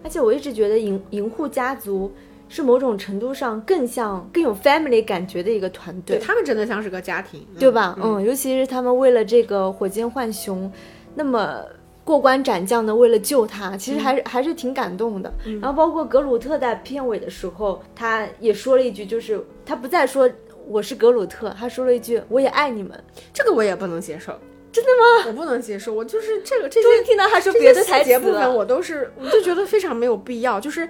[0.03, 2.11] 而且我一直觉得银银护家族
[2.47, 7.95] 是某种程度上更像更有 family 感觉的一个团队，对他们真的像是个家庭，对吧？
[8.01, 10.71] 嗯，尤其是他们为了这个火箭浣熊，
[11.19, 11.61] 那么
[12.05, 15.29] 过关斩将的为了救他，其实还是、还是挺感动的。
[15.61, 20.29] 然后包括格鲁特在片尾的时候，他也说了一句，就是他不再说
[20.65, 22.97] 我是格鲁特，他说了一句我也爱你们。
[23.33, 24.31] 这个我也不能接受。
[24.71, 25.25] 真的吗？
[25.27, 28.49] 我不能接受，我就是这个这些终于听到他说别的台词分，了。
[28.49, 30.87] 我都是我就觉得非常没有必要，就是。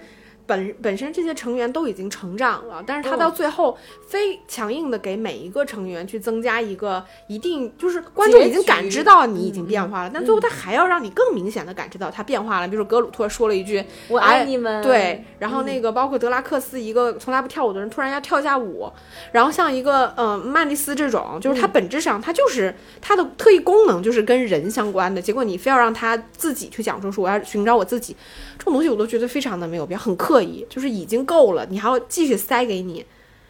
[0.50, 12.68] 本本身这些成员都已经成长了，但是他嗯到最后非强硬的给每一个成员去增加一个一定，就是观众已经感知到你已经变化了，但最后他还要让你更明显的感知到他变化了。
[12.68, 14.82] 比如说格鲁特说了一句“我爱你们。
[14.82, 18.92] 对，然后那个包括德拉克斯一个从来不跳舞的人，突然要跳下舞，
[19.32, 28.16] 然后像一个呃曼蒂斯这种，就是他本质上他就是他的特异功能就是跟人相关的，结果你非要让他自己去讲述说我要寻找我自己，
[28.58, 33.06] 这种东西我都觉得非常的没有必要，很刻意，就是已经够了，你还要继续塞给你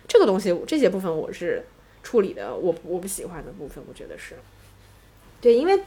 [0.08, 1.64] 这个东西，这些部分我是
[2.04, 4.36] 处理的我我不喜欢的部分，我觉得是。
[5.42, 5.80] 对，因为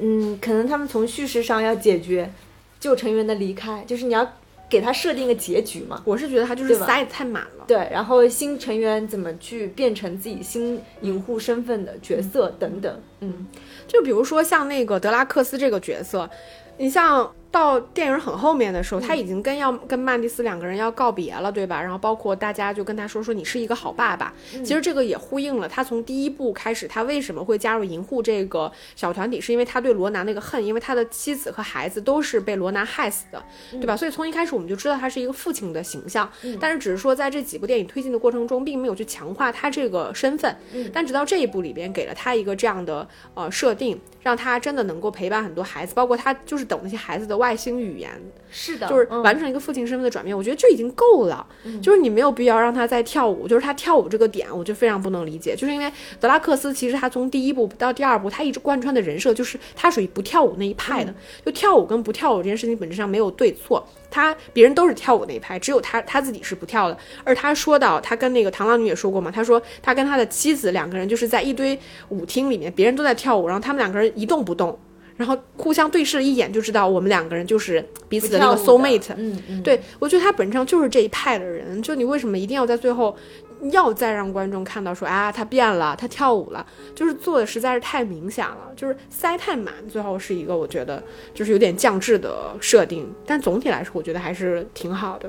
[0.00, 2.30] 嗯，可能他们从叙事上要解决
[2.78, 4.34] 旧成员的离开，就是你要
[4.68, 6.02] 给他设定一个结局嘛。
[6.04, 7.64] 我是觉得他就是塞得太满了。
[7.66, 13.46] 对，然后新成员怎么去变成自己新银护身份的角色等等，嗯，
[13.86, 16.28] 就比如说像那个德拉克斯这个角色，
[16.76, 21.80] 你像到电影很后面的时候，他已经跟要跟曼蒂斯两个人要告别了，对吧？
[21.80, 24.32] 然后包括大家就跟他说说你是一个好爸爸。
[24.62, 33.96] 其实这个也呼应了他从第一部开始，他为什么会加入银护这个小团体，是因为他对罗南那个恨，因为他的妻子和孩子都是被罗南害死的，对吧？
[33.96, 36.30] 所以从一开始我们就知道他是一个父亲的形象，
[36.60, 40.54] 但是只是说在这几部电影推进的过程中，并没有去强化他这个身份。
[40.92, 48.10] 但直到这一部里边给了他一个这样的呃设定，让他真的能够陪伴很多孩子，包括他就是等那些孩子的外星语言，
[48.50, 51.46] 是的就是嗯完成一个父亲身份的转变，我觉得就已经够了。
[51.80, 55.56] 就是你没有必要让他再跳舞，就是他跳舞这个点，我就非常不能理解。
[55.56, 63.86] 就是因为德拉克斯其实他从第一部到第二部，他一直贯穿的人设就是他属于不跳舞那一派的，就跳舞跟不跳舞这件事情本质上没有对错。
[64.10, 66.96] 他别人都是跳舞那一派，只有他他自己是不跳的。
[67.24, 74.78] 而他说到，他跟那个螳螂女也说过嘛，他说他跟他的妻子两个人就是在一堆舞厅里面，别人都在跳舞，然后他们两个人一动不动。
[75.18, 79.12] 然后互相对视了一眼就知道我们两个人就是彼此的那个 soul mate。
[79.16, 83.14] 嗯嗯，对，我觉得他本质上就是这一派的人，就你为什么一定要在最后
[83.72, 91.02] 要再让观众看到说啊他变了，他跳舞了，就是做的实在是太明显了，就是塞太满，最后是一个我觉得
[91.34, 95.28] 就是有点降智的设定，但总体来说我觉得还是挺好的。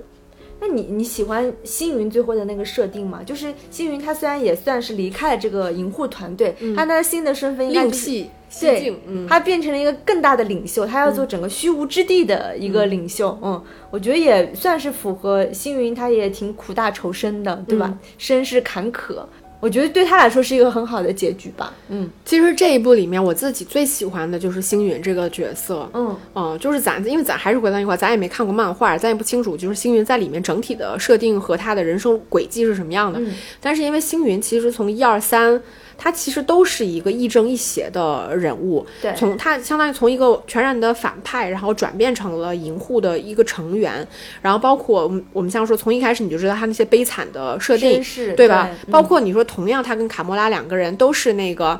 [0.61, 3.23] 那你你喜欢星云最后的那个设定吗？
[3.25, 8.93] 就是星云他虽然也算是离开了这个银护团队，他的新的身份应该就是另辟蹊对
[9.27, 13.37] 他变成了一个更大的领袖，他要做整个虚无之地的一个领袖。
[13.41, 17.87] 嗯，我觉得也算是符合星云，他也挺苦大仇深的，对吧？
[17.87, 19.23] 嗯身世坎坷，
[19.59, 21.73] 我觉得对他来说是一个很好的结局吧。
[21.89, 33.19] 嗯其实这一部里面我自己最喜欢的就是星云这个角色，嗯嗯，就是咱，因为咱还是回到一块，咱也没看过漫画，咱也不清楚，就是星云在里面整体的设定和他的人生轨迹是什么样的。
[33.19, 35.61] 嗯但是因为星云其实从一二三，
[36.01, 44.07] 他其实都是一个亦正亦邪的人物，对从他相当于从一个全然的反派，然后转变成了银护的一个成员，
[44.41, 48.01] 然后包括我们我们像说从一开始你就知道他那些悲惨的设定
[48.35, 48.69] 对吧？
[48.71, 51.79] 嗯包括你说，同样他跟卡莫拉两个人都是那个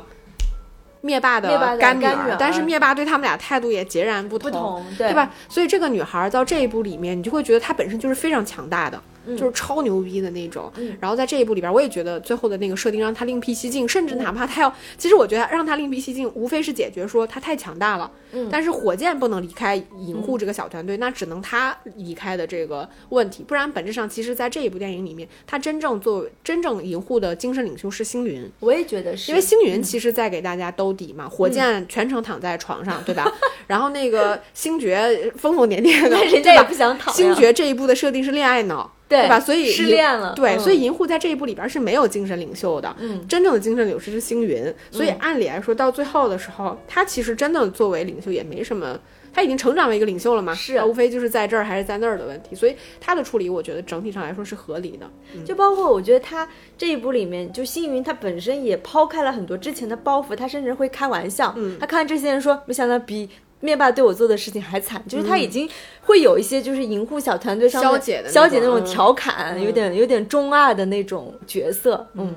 [1.00, 5.14] 灭霸的干女干女儿但是灭霸对他们俩态度也截然不同，不同，对对？
[5.14, 5.32] 吧？
[5.48, 9.00] 所以这个女孩到这一部里面，你就会觉得她本身就是非常强大的，
[9.36, 10.72] 就是超牛逼的那种。
[10.76, 18.10] 嗯然后在这一部里边，我也觉得最后的那个设定让他另辟蹊径，甚至哪怕他要，其实我觉得让他另辟蹊径，无非是解决说他太强大了。
[18.32, 28.48] 嗯但是火箭不能离开银护这个小团队，那只能他离开的这个问题，不然本质上其实在这一部电影里面，他真正作为真正银护的精神领袖是星云。
[28.60, 33.30] 我也觉得是，因为星云其实在给大家兜底嘛，火箭全程躺在床上，对吧？
[33.66, 39.38] 然后那个星爵疯疯癫癫的，那人家也不想躺星爵这一部的设定是恋爱脑，对吧？
[39.40, 44.72] 所以失恋了，对，嗯所以银护在这一部里边是没有精神领袖的，嗯真正的精神领袖是星云。
[44.90, 48.98] 所以按理来说，到最后的时候，他其实真的作为领袖也没什么。
[49.32, 50.52] 他已经成长为一个领袖了嘛？
[50.52, 55.08] 是那无非就是在这儿还是在那儿的问题，所以他的处理，我觉得整体上来说是合理的。
[55.44, 61.54] 就包括我觉得他这一部里面，就星云他本身也抛开了很多之前的包袱，他甚至会开玩笑。
[61.56, 65.68] 嗯他看这些人说，没想到比灭霸对我做的事情还惨，就是他已经
[66.02, 72.06] 会有一些就是银护小团队上面消解的那消解那种调侃，有点有点中二的那种角色。
[72.14, 72.34] 嗯。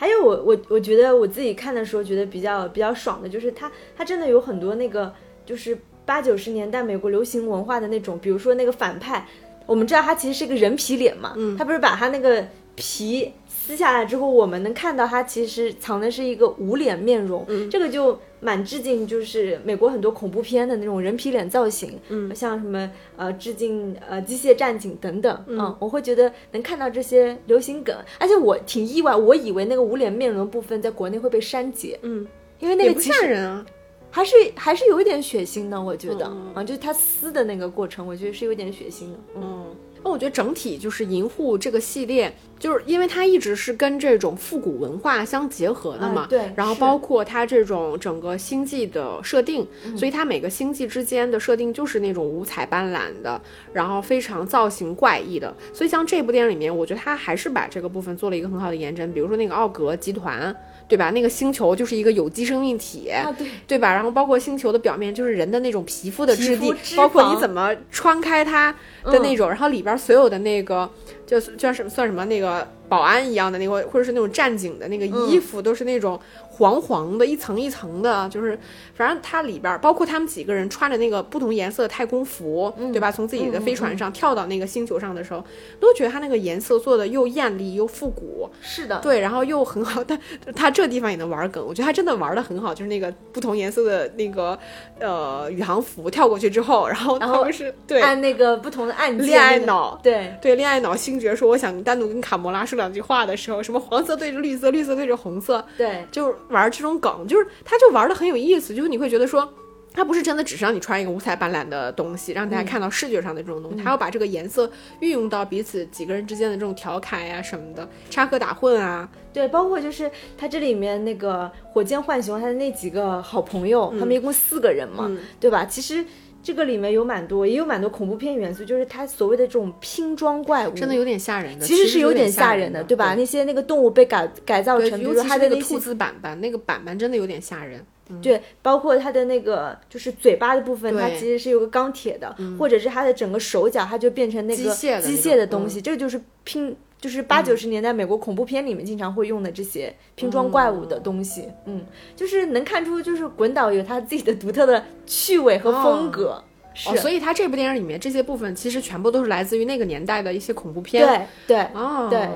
[0.00, 5.12] 还有我我我觉得我自己看的时候觉得比较比较爽的，就是他他真的有很多那个
[5.44, 9.26] 就是八九十年代美国流行文化的那种，比如说那个反派，
[9.66, 22.34] 我们知道他其实是一个人皮脸嘛，嗯他不是把他那个皮撕下来之后，我们能看到他其实藏的是一个无脸面容，嗯这个就蛮致敬就是美国很多恐怖片的那种人皮脸造型，嗯。
[22.34, 32.26] 像什么呃致敬呃机械战警等等，嗯，我会觉得能看到这些流行梗，而且我挺意外，我以为那个无脸面容部分在国内会被删节，嗯，
[32.60, 33.66] 因为那个其实吓人啊。
[34.10, 36.52] 还是还是有一点血腥的，我觉得、嗯。
[36.54, 39.42] 啊，就是他撕的那个过程，我觉得是有点血腥的，嗯。
[39.42, 53.40] 嗯，那我觉得整体就是银护这个系列，就是因为它一直是跟这种复古文化相结合的嘛，啊对然后包括它这种整个星际的设定，所以它每个星际之间的设定就是那种五彩斑斓的，
[53.72, 55.54] 然后非常造型怪异的。
[55.72, 60.54] 所以像这部电影里面，我觉得它还是把这个部分做了一个很好的延伸，比如说那个奥格集团。
[60.88, 61.10] 对吧？
[61.10, 63.92] 那个星球就是一个有机生命体，啊对对吧？
[63.92, 68.74] 然后包括星球的表面就是人的那种皮肤的质地包括你怎么穿开它
[69.04, 70.90] 的那种，然后里边所有的那个
[71.26, 76.18] 就就像什么算什么那个保安一样的那个，或者是那种战警的那个衣服，都是那种
[76.58, 78.58] 黄黄的，一层一层的，就是
[78.94, 83.12] 反正它里边包括他们几个人穿着那个不同颜色的太空服，对吧？
[83.12, 85.44] 从自己的飞船上跳到那个星球上的时候，
[85.78, 90.18] 都觉得它那个颜色做的又艳丽又复古，是的，对，然后又很好，但
[90.56, 94.58] 它这地方也能玩梗，我觉得它真的玩的很好，就是那个不同颜色的那个
[94.98, 98.08] 呃宇航服跳过去之后，然后然后他们是对。
[98.08, 100.00] 按那个不同的按键，恋爱脑。
[100.02, 109.52] 对，对恋爱脑星爵说：“我想单独跟卡魔拉说两句话的时候，什么黄色对着绿色，绿色对着红色，对，就是玩这种梗，就是他就玩的很有意思，就是你会觉得说。”
[109.90, 114.70] 他不是真的只是让你穿一个五彩斑斓的东西，让大家看到视觉上的这种东西，他要把这个颜色
[115.00, 125.64] 运用到彼此几个人之间的这种调侃呀、什么的，插科打诨啊，对，包括就是他这里面那个火箭浣熊，他的那几个好朋友，他们一共四个人嘛，嗯对吧？
[125.64, 126.04] 其实
[126.48, 133.14] 这个里面有蛮多，也有蛮多恐怖片元素，就是它所谓的这种拼装怪物，真的有点吓人的，其实是有点吓人的，对吧？
[133.14, 135.78] 那些那个动物被改改造，成，比如尤说其是那个兔。
[135.78, 137.84] 子板板，那个板板真的有点吓人。
[138.22, 151.84] 对，包括它的那个就是嘴巴的部分，它其实是有个钢铁的，或者是它的整个手脚，它就变成那个机械的机械的东西，这个就是拼就是八九十年代美国恐怖片里面经常会用的这些拼装怪物的东西，嗯，
[152.16, 156.42] 就是能看出就是滚导有他自己的独特的趣味和风格。
[156.74, 161.04] 是，哦，所以他这部电影里面这些部分其实全部都是来自于那个年代的一些恐怖片。
[161.46, 162.28] 对对哦，对，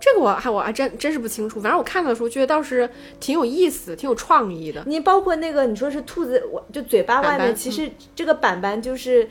[0.00, 1.60] 这个我还我还真真是不清楚。
[1.60, 2.88] 反正我看的时候觉得倒是
[3.20, 4.82] 挺有意思、挺有创意的。
[4.86, 9.28] 你包括那个你说是兔子，我就嘴巴外面，其实这个板板就是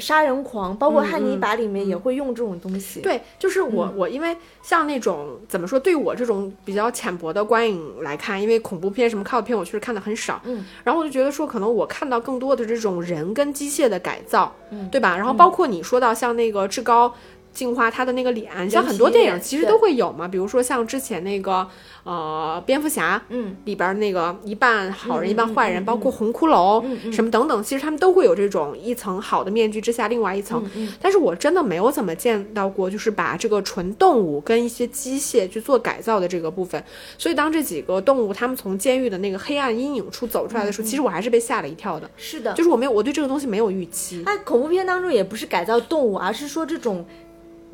[0.00, 3.00] 杀人狂，包括汉尼拔里面也会用这种东西。
[3.00, 15.16] 对，就是我、嗯我因为像那种怎么说，对我这种比较浅薄的观影来看，因为恐怖片什么靠片我确实看的很少，嗯，然后我就觉得说，可能我看到更多的这种人跟机械的改造，嗯对吧？
[15.16, 17.12] 然后包括你说到像那个至高。
[17.52, 21.66] 净化他的那个脸，像很多电影其实都会有嘛，比如说像之前那个
[22.04, 23.56] 呃蝙蝠侠嗯。
[23.64, 26.82] 里边那个一半好人嗯一半坏人，包括红骷髅、
[27.12, 30.64] 什么等等，其实他们都会有这种一层好的面具之下另外一层。
[31.00, 36.82] 但是我真的没有怎么见到过，就是把这个纯动物跟一些机械去做改造的这个部分。
[37.18, 44.22] 所以当这几个动物他们从监狱的那个黑暗阴影处走出来的时候，其实我还是被吓了一跳的，是的，就是我没有我对这个东西没有预期。
[44.24, 47.04] 它恐怖片当中也不是改造动物，而是说这种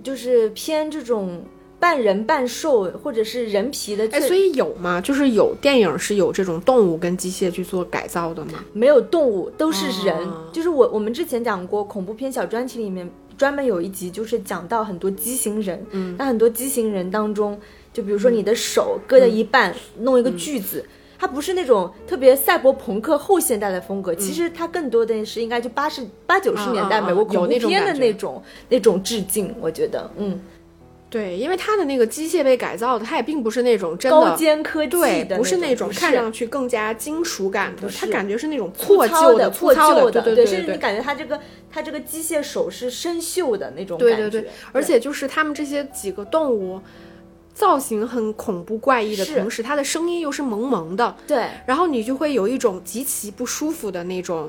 [0.06, 1.42] 就是偏这种
[1.80, 5.00] 半人半兽或者是人皮的哎，所以有吗？
[5.00, 8.64] 就是有电影是有这种动物跟机械去做改造的吗？
[8.72, 10.16] 没有动物，都是人。
[10.16, 15.84] 哦就是我我们之前讲过恐怖片小专题里面专门有一集，就是讲到很多畸形人。
[15.90, 17.58] 嗯，那很多畸形人当中，
[17.92, 20.84] 就比如说你的手割了一半，弄一嗯个锯子。
[21.18, 30.40] 它不是那种特别赛博朋克后现代的风格，其实它更多的是应该就八十八九十年代美国恐怖片的那种那种致敬，我觉得，嗯，
[31.08, 35.56] 对，因为它的那个机械被改造的，它也并不是那种真的高尖科技对，的不是。
[35.56, 41.40] 那种看上去更加金属感的，它感觉是那种粗破旧的、粗破旧的，对，对对对甚至你感觉它这个
[41.70, 46.80] 它这个机械手是生锈的那种对感觉，对对，而且就是他们这些几个动物
[47.56, 51.48] 造型很恐怖怪异的同时，它的声音又是萌萌的，对。
[51.66, 54.48] 然后你就会有一种极其不舒服的那种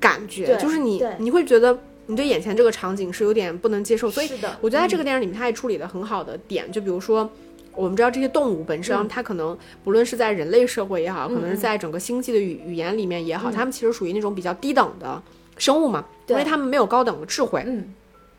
[0.00, 1.76] 感觉，就是你你会觉得
[2.06, 4.30] 你对眼前这个场景是有点不能接受，所以
[4.60, 7.28] 我觉得在这个电影里面，它也处理的很好的点，就比如说。
[7.76, 9.08] 我们知道这些动物本身，嗯。
[9.08, 11.58] 它可能不论是在人类社会也好，可能是嗯。
[11.58, 13.52] 在整个星际的语语言里面也好，嗯。
[13.52, 15.20] 它们其实属于那种比较低等的
[15.58, 17.64] 生物嘛，因为它们没有高等的智慧。
[17.66, 17.92] 嗯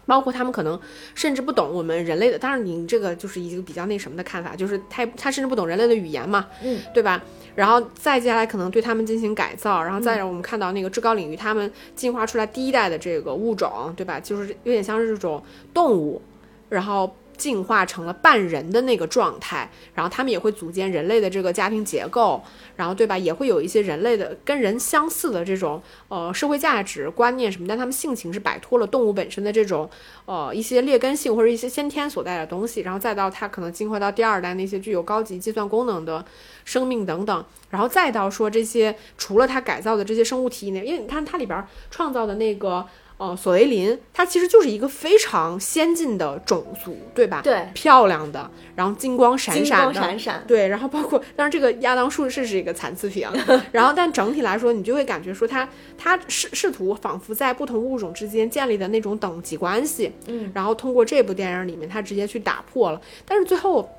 [0.05, 0.79] 包括他们可能
[1.13, 7.21] 甚至不懂我们人类的，当然你这个就是一个比较那什么的看法，就是他他甚至不懂人类的语言嘛，嗯，对吧？
[7.55, 14.19] 然后再接下来可能对他们进行改造，然后再让我们看到那个至高领域他们进化出来第一代的这个物种，对吧？
[14.19, 15.43] 就是有点像是这种
[15.73, 16.21] 动物，
[16.69, 17.15] 然后。
[17.37, 22.43] 进化成了半人的那个状态，然后他们也会组建人类的这个家庭结构，
[22.75, 23.17] 然后对吧？
[23.17, 29.89] 也会有一些人类的跟人相似的这种呃社会价值观念什么，但他们性情是摆脱了动物本身的这种
[30.25, 36.23] 呃一些劣根性或者一些先天所带的东西，然后再到它可能进化到第二代那些具有高级计算功能的
[36.63, 42.85] 生命等等，然后再到说这些除了它改造的这些生物体内，因为你看它里边创造的那个。
[43.17, 47.39] 呃，索维林，它其实就是一个非常先进的种族，对吧？
[47.41, 53.33] 对漂亮的，然后金光闪闪的，光闪闪，对，然后包括，当然这个亚当树是是一个残次品啊，
[53.71, 63.89] 然后但整体来说，你就会感觉说他他试试图仿佛在不同物种之间建立的那种等级关系，嗯，然后通过这部电影里面，他直接去打破了，但是最后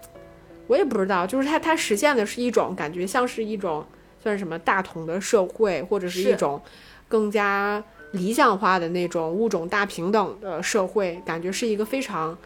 [0.66, 3.82] 我也不知道，就是他他实现的是一种感觉像是一种
[4.22, 6.60] 算是什么大同的社会，或者是是一种
[7.08, 7.82] 更加
[8.16, 12.36] 理想化的那种物种大平等的社会，感觉是一个非常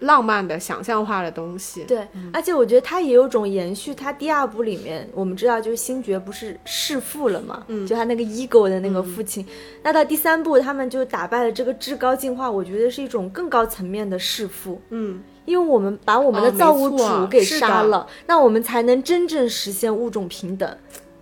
[0.00, 1.84] 浪漫的想象化的东西。
[1.84, 3.94] 对，而且我觉得它也有种延续。
[3.94, 9.46] 它第二部里面，我们知道就是星爵不是弑父了嘛，嗯就他那个 ego 的那个父亲。
[9.82, 14.80] 那到第三部，他们就打败了这个至高进化，我觉得是一种更高层面的弑父。
[14.90, 20.76] 嗯，因为我们把我们的哦造物主给杀了，那我们才能真正实现物种平等。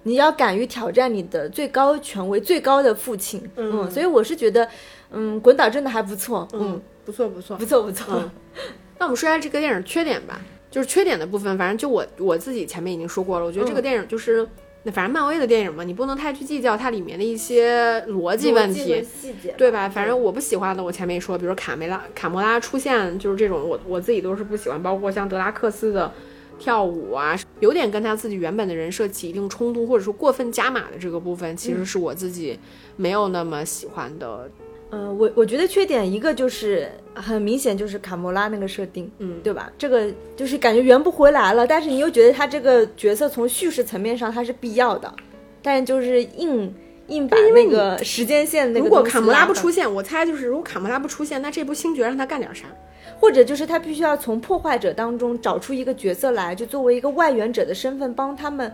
[0.05, 4.69] 你要敢于挑战你的最高权威、最高的父亲，嗯所以我是觉得，
[5.11, 7.65] 嗯，滚导真的还不错，嗯，不错不错不。
[7.65, 8.31] 错不错，嗯
[8.99, 10.41] 那我们说一下这个电影缺点吧，
[10.71, 14.47] 就是缺点的部分，反正就我我自己前面已经说过了，我觉得这个嗯电影就是，
[14.85, 19.05] 那反正漫威的电影嘛，你不能太去计较它里面的一些逻辑问题。
[19.05, 19.89] 细节，对吧？
[19.89, 24.81] 反正我不喜欢的，我前面也说，比如卡梅拉、卡莫拉出现，就是这种，我我自己都是不喜欢。
[24.83, 26.13] 包括像德拉克斯的
[26.63, 32.57] 跳舞啊，有点跟他自己原本的人设起一定冲突，或者说过分加码的这个部分，其实是我自己
[32.95, 34.49] 没有那么喜欢的。
[34.93, 39.73] 嗯，我我觉得缺点一个就是很明显就是卡莫拉那个设定，嗯，对吧？
[39.77, 45.13] 这个就是感觉圆不回来了，但是你又觉得他这个角色从叙事层面上他是必要的，
[45.63, 46.73] 但是就是硬
[47.13, 52.67] 硬把那个时间线那个如果卡魔拉不出现，我猜就是如果卡魔拉不出现，那这部星爵让他干点啥？
[53.21, 58.73] 或者就是他必须要从破坏者当中找出一个角色来，就作为一个外援者的身份帮他们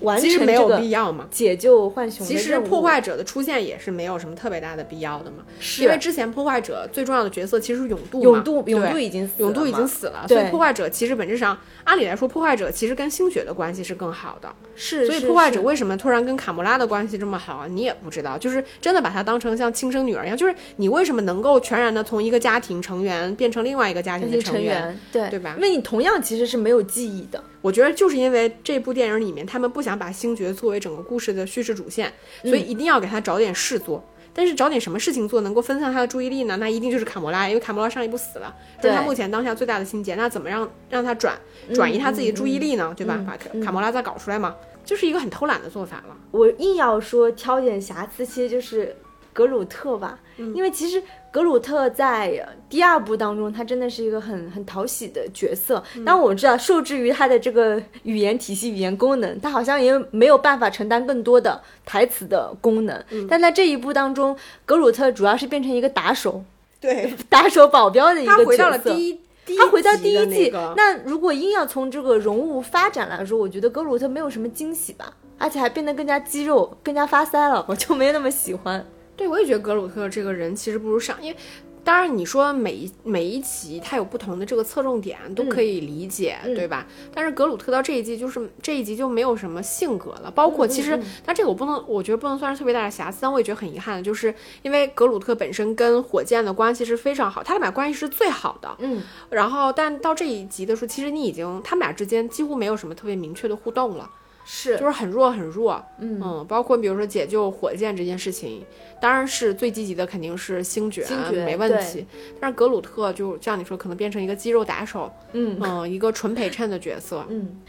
[0.00, 1.26] 完其实没有必要嘛。
[1.30, 14.48] 解救浣熊其实破坏者的出现也是没有什么特别大的必要的嘛，是因为之前破坏者最重要的角色其实是永渡嘛，永渡永对渡已经死了永渡已经死了，所以破坏者其实本质上，按理来说，破坏者其实跟星雪的关系是更好的。
[14.74, 17.66] 是，所以破坏者为什么突然跟卡魔拉的关系这么好啊？
[17.68, 20.36] 你也不知道，就是真的把她当成像亲生女儿一样。
[20.36, 24.70] 就是你为什么能够全然的从一个家庭成员变成另外一个家庭成员？
[24.70, 34.04] 员对对吧因为你同样其实是没有记忆的，我觉得就是因为这部电影里面他们不想把星爵作为整个故事的叙事主线，所以一定要给他找点事做。
[34.32, 36.56] 但是找点什么事情做能够分散他的注意力呢？
[36.58, 40.14] 那一定就是卡魔拉，因为卡魔拉上一部死了，这是他目前当下最大的心结。
[40.14, 41.36] 那怎么让让他转
[41.74, 42.94] 转移他自己的注意力呢？
[42.96, 43.16] 对吧？
[43.18, 44.54] 嗯把卡卡魔拉再搞出来嘛，
[44.84, 46.16] 就是一个很偷懒的做法了。
[46.30, 48.96] 我硬要说挑点瑕疵，其实就是
[49.32, 55.82] 格鲁特吧，嗯因为其实格鲁特在呃第二部当中，他真的是一个很很讨喜的角色。
[55.96, 63.04] 嗯但我知道，受制于他的这个语言体系、语言功能，他好像也没有办法承担更多的台词的功能。
[63.10, 66.42] 嗯但在这一部当中，格鲁特主要是变成一个打手、
[66.80, 68.44] 对， 打手保镖的一个角色。
[68.44, 69.20] 他回到了第一。
[69.58, 78.86] 他回到第一季，那个那如果硬要从这个人物发展来说，我觉得格鲁特没有什么惊喜吧，而且还变得更加肌肉、更加发腮了，我就没那么喜欢。
[79.20, 81.38] 对，我也觉得格鲁特这个人其实不如上，因为
[81.84, 86.86] 当然你说每一每一集他有不同的这个侧重点都可以理解，嗯对吧？
[87.12, 104.10] 但是格鲁特到这一季就是这一集就没有什么性格了，包括其实，嗯但这个我不能，我觉得不能算是特别大的瑕疵，但我也觉得很遗憾的，就是因为格鲁特本身跟火箭的关系是非常好，他们俩关系是最好的，嗯，然后但到这一集的时候，其实你已经他们俩之间几乎没有什么特别明确的互动了。
[104.52, 108.64] 是就是很弱很弱，嗯包括比如说解救火箭这件事情，
[109.00, 112.04] 当然是最积极的肯定是星爵，星爵没问题。
[112.40, 117.60] 但是格鲁特就像你说，可能变成一个肌肉打手，嗯嗯，一个纯陪衬的角色，嗯。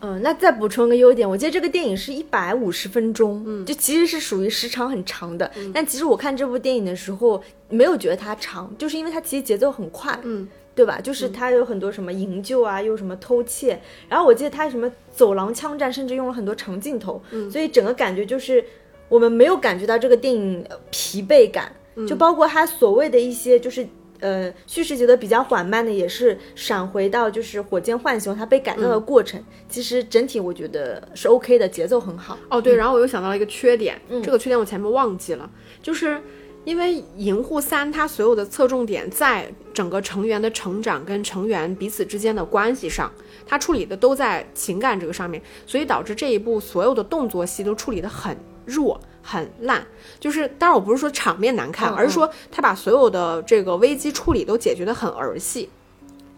[0.00, 5.50] 嗯，那再补充一个优点，我记得这个电影是一百五十分钟，嗯，就其实是属于时长很长的。
[5.74, 10.46] 但其实我看这部电影的时候，没有觉得它长，就是因为它其实节奏很快，嗯，
[10.78, 11.00] 对吧？
[11.00, 18.64] 就是他有很多什么营救啊，又什么偷窃，然后我记得他什么走廊枪战，甚至用了很多长镜头，嗯所以整个感觉就是
[19.08, 23.84] 我们没有感觉到这个电影呃疲惫感，嗯就包括他所谓的一些就是。
[24.20, 29.40] 呃，叙事节奏比较缓慢的，也是闪回到就是火箭浣熊它被改造的过程。
[29.68, 32.36] 其实整体我觉得是 OK 的，节奏很好。
[32.50, 35.48] 哦，对，然后我又想到了一个缺点，嗯这个缺点我前面忘记了，
[35.80, 36.20] 就是
[36.68, 43.10] 因为《银护三》它所有的侧重点在整个成员的成长跟成员彼此之间的关系上，
[43.46, 49.00] 它处理的都在情感这个上面，所以导致这一部所有的动作戏都处理的很弱。
[49.22, 49.86] 很烂，
[50.18, 55.68] 就是当然我不是说场面难看，嗯而是说他把所有的这个危机处理都解决的很儿戏。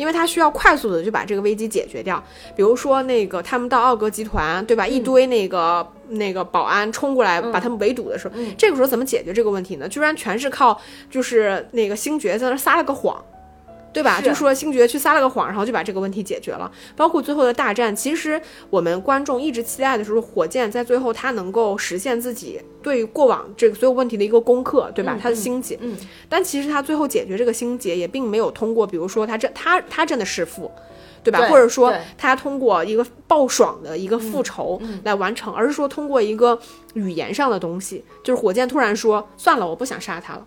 [0.01, 2.23] 因为他需要快速的就把这个危机解决掉，
[2.57, 4.87] 比如说那个他们到奥格集团，对吧？
[4.87, 9.87] 一堆那个那个保安冲过来把他们围堵的时候，这个时候怎么解决这个问题呢？
[9.91, 10.81] 居然全是靠
[11.11, 13.23] 就是那个星爵在那撒了个谎。
[13.93, 14.21] 对吧？
[14.21, 16.71] 就说星爵去撒了个谎，然后就把这个问题解决了。
[16.97, 25.19] 包括最后的大战，其实我们观众一直期待的时候，火箭在最后他能够实现自己对过往这个所有问题的一个攻克，对吧？
[25.21, 25.79] 他的心结。
[25.81, 25.97] 嗯，
[26.29, 30.71] 但其实他最后解决这个心结也并没有通过，比如说他这他他真的弑父。
[31.23, 31.39] 对吧？
[31.41, 36.59] 对或者说对他通过一个暴爽的一个复仇来完成，而是说通过一个
[36.95, 40.47] 语言上的东西，就是火箭突然说算了，我不想杀他了。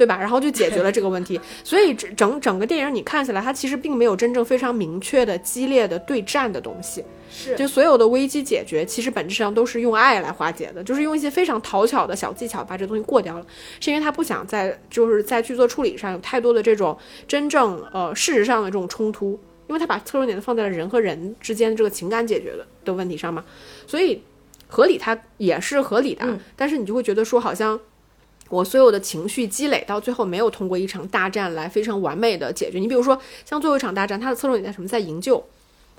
[0.00, 0.16] 对吧？
[0.18, 7.04] 然后就解决了 这个问题，所以整整整个电影你看起来，它其实并没有真正非常明确的、激烈的对战的东西。
[7.30, 13.46] 是就所有的危机解决，其实本质上都是用爱来化解的，就是用一些非常讨巧的小技巧把这东西过掉了。
[13.78, 16.96] 是因为他不想在就是在剧作处理上有太多的这种
[17.28, 19.38] 真正呃事实上的这种冲突，
[19.68, 23.44] 因为他把侧重点放在了人和人之间的这个情感解决的的问题上嘛，
[23.86, 24.22] 所以
[24.66, 27.78] 合理它也是合理的，嗯但是你就会觉得说好像。
[28.50, 32.78] 我所有的情绪积累到最后，没有通过一场大战来非常完美的解决。
[32.78, 34.88] 你比如说，像最后一场大战，它的侧重点在什么？
[34.88, 35.42] 在营救，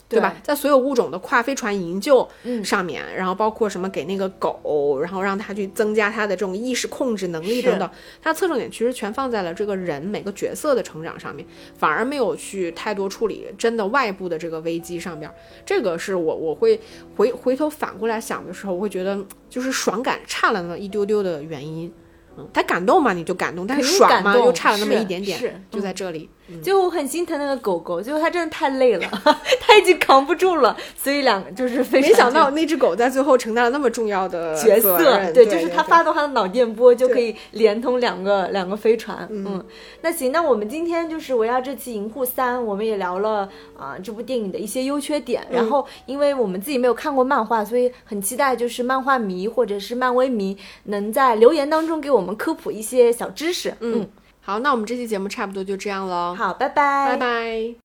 [0.10, 0.36] 对吧？
[0.44, 2.28] 在所有物种的跨飞船营救
[2.62, 7.90] 上面，然后包括什么给那个狗，然后让它去增加它的这种意识控制能力等等，
[8.22, 11.48] 它侧重点其实全放在了这个人每个角色的成长上面，
[11.78, 15.34] 反而没有去太多处理真的外部的这个危机上边。
[15.66, 16.78] 这个是我我会
[17.16, 19.18] 回回头反过来想的时候，我会觉得
[19.50, 21.90] 就是爽感差了那么一丢丢的原因。
[22.38, 26.30] 嗯，他感动嘛，你就感动，但是爽嘛，又差了那么一点点，就在这里。
[26.64, 29.08] 最后我很心疼那个狗狗，最后它真的太累了，
[29.62, 39.28] 它已经扛不住了，所以两个就是非常没想到那只狗在最后承担了那么重要的角色，对，对，就是它发动它的脑电波就可以连通两个两个飞船。
[39.30, 39.64] 嗯，
[40.02, 43.48] 那行，那我们今天就是围绕这期《银护三》，我们也聊了
[43.78, 45.46] 啊、这部电影的一些优缺点。
[45.50, 53.74] 然后，因为我们自己没有看过漫画，所以很期待就是漫画迷或者是漫威迷能在留言当中给我们科普一些小知识。
[53.80, 54.08] 嗯，
[54.52, 57.81] 好，那我们这期节目差不多就这样喽，好，拜拜，拜拜。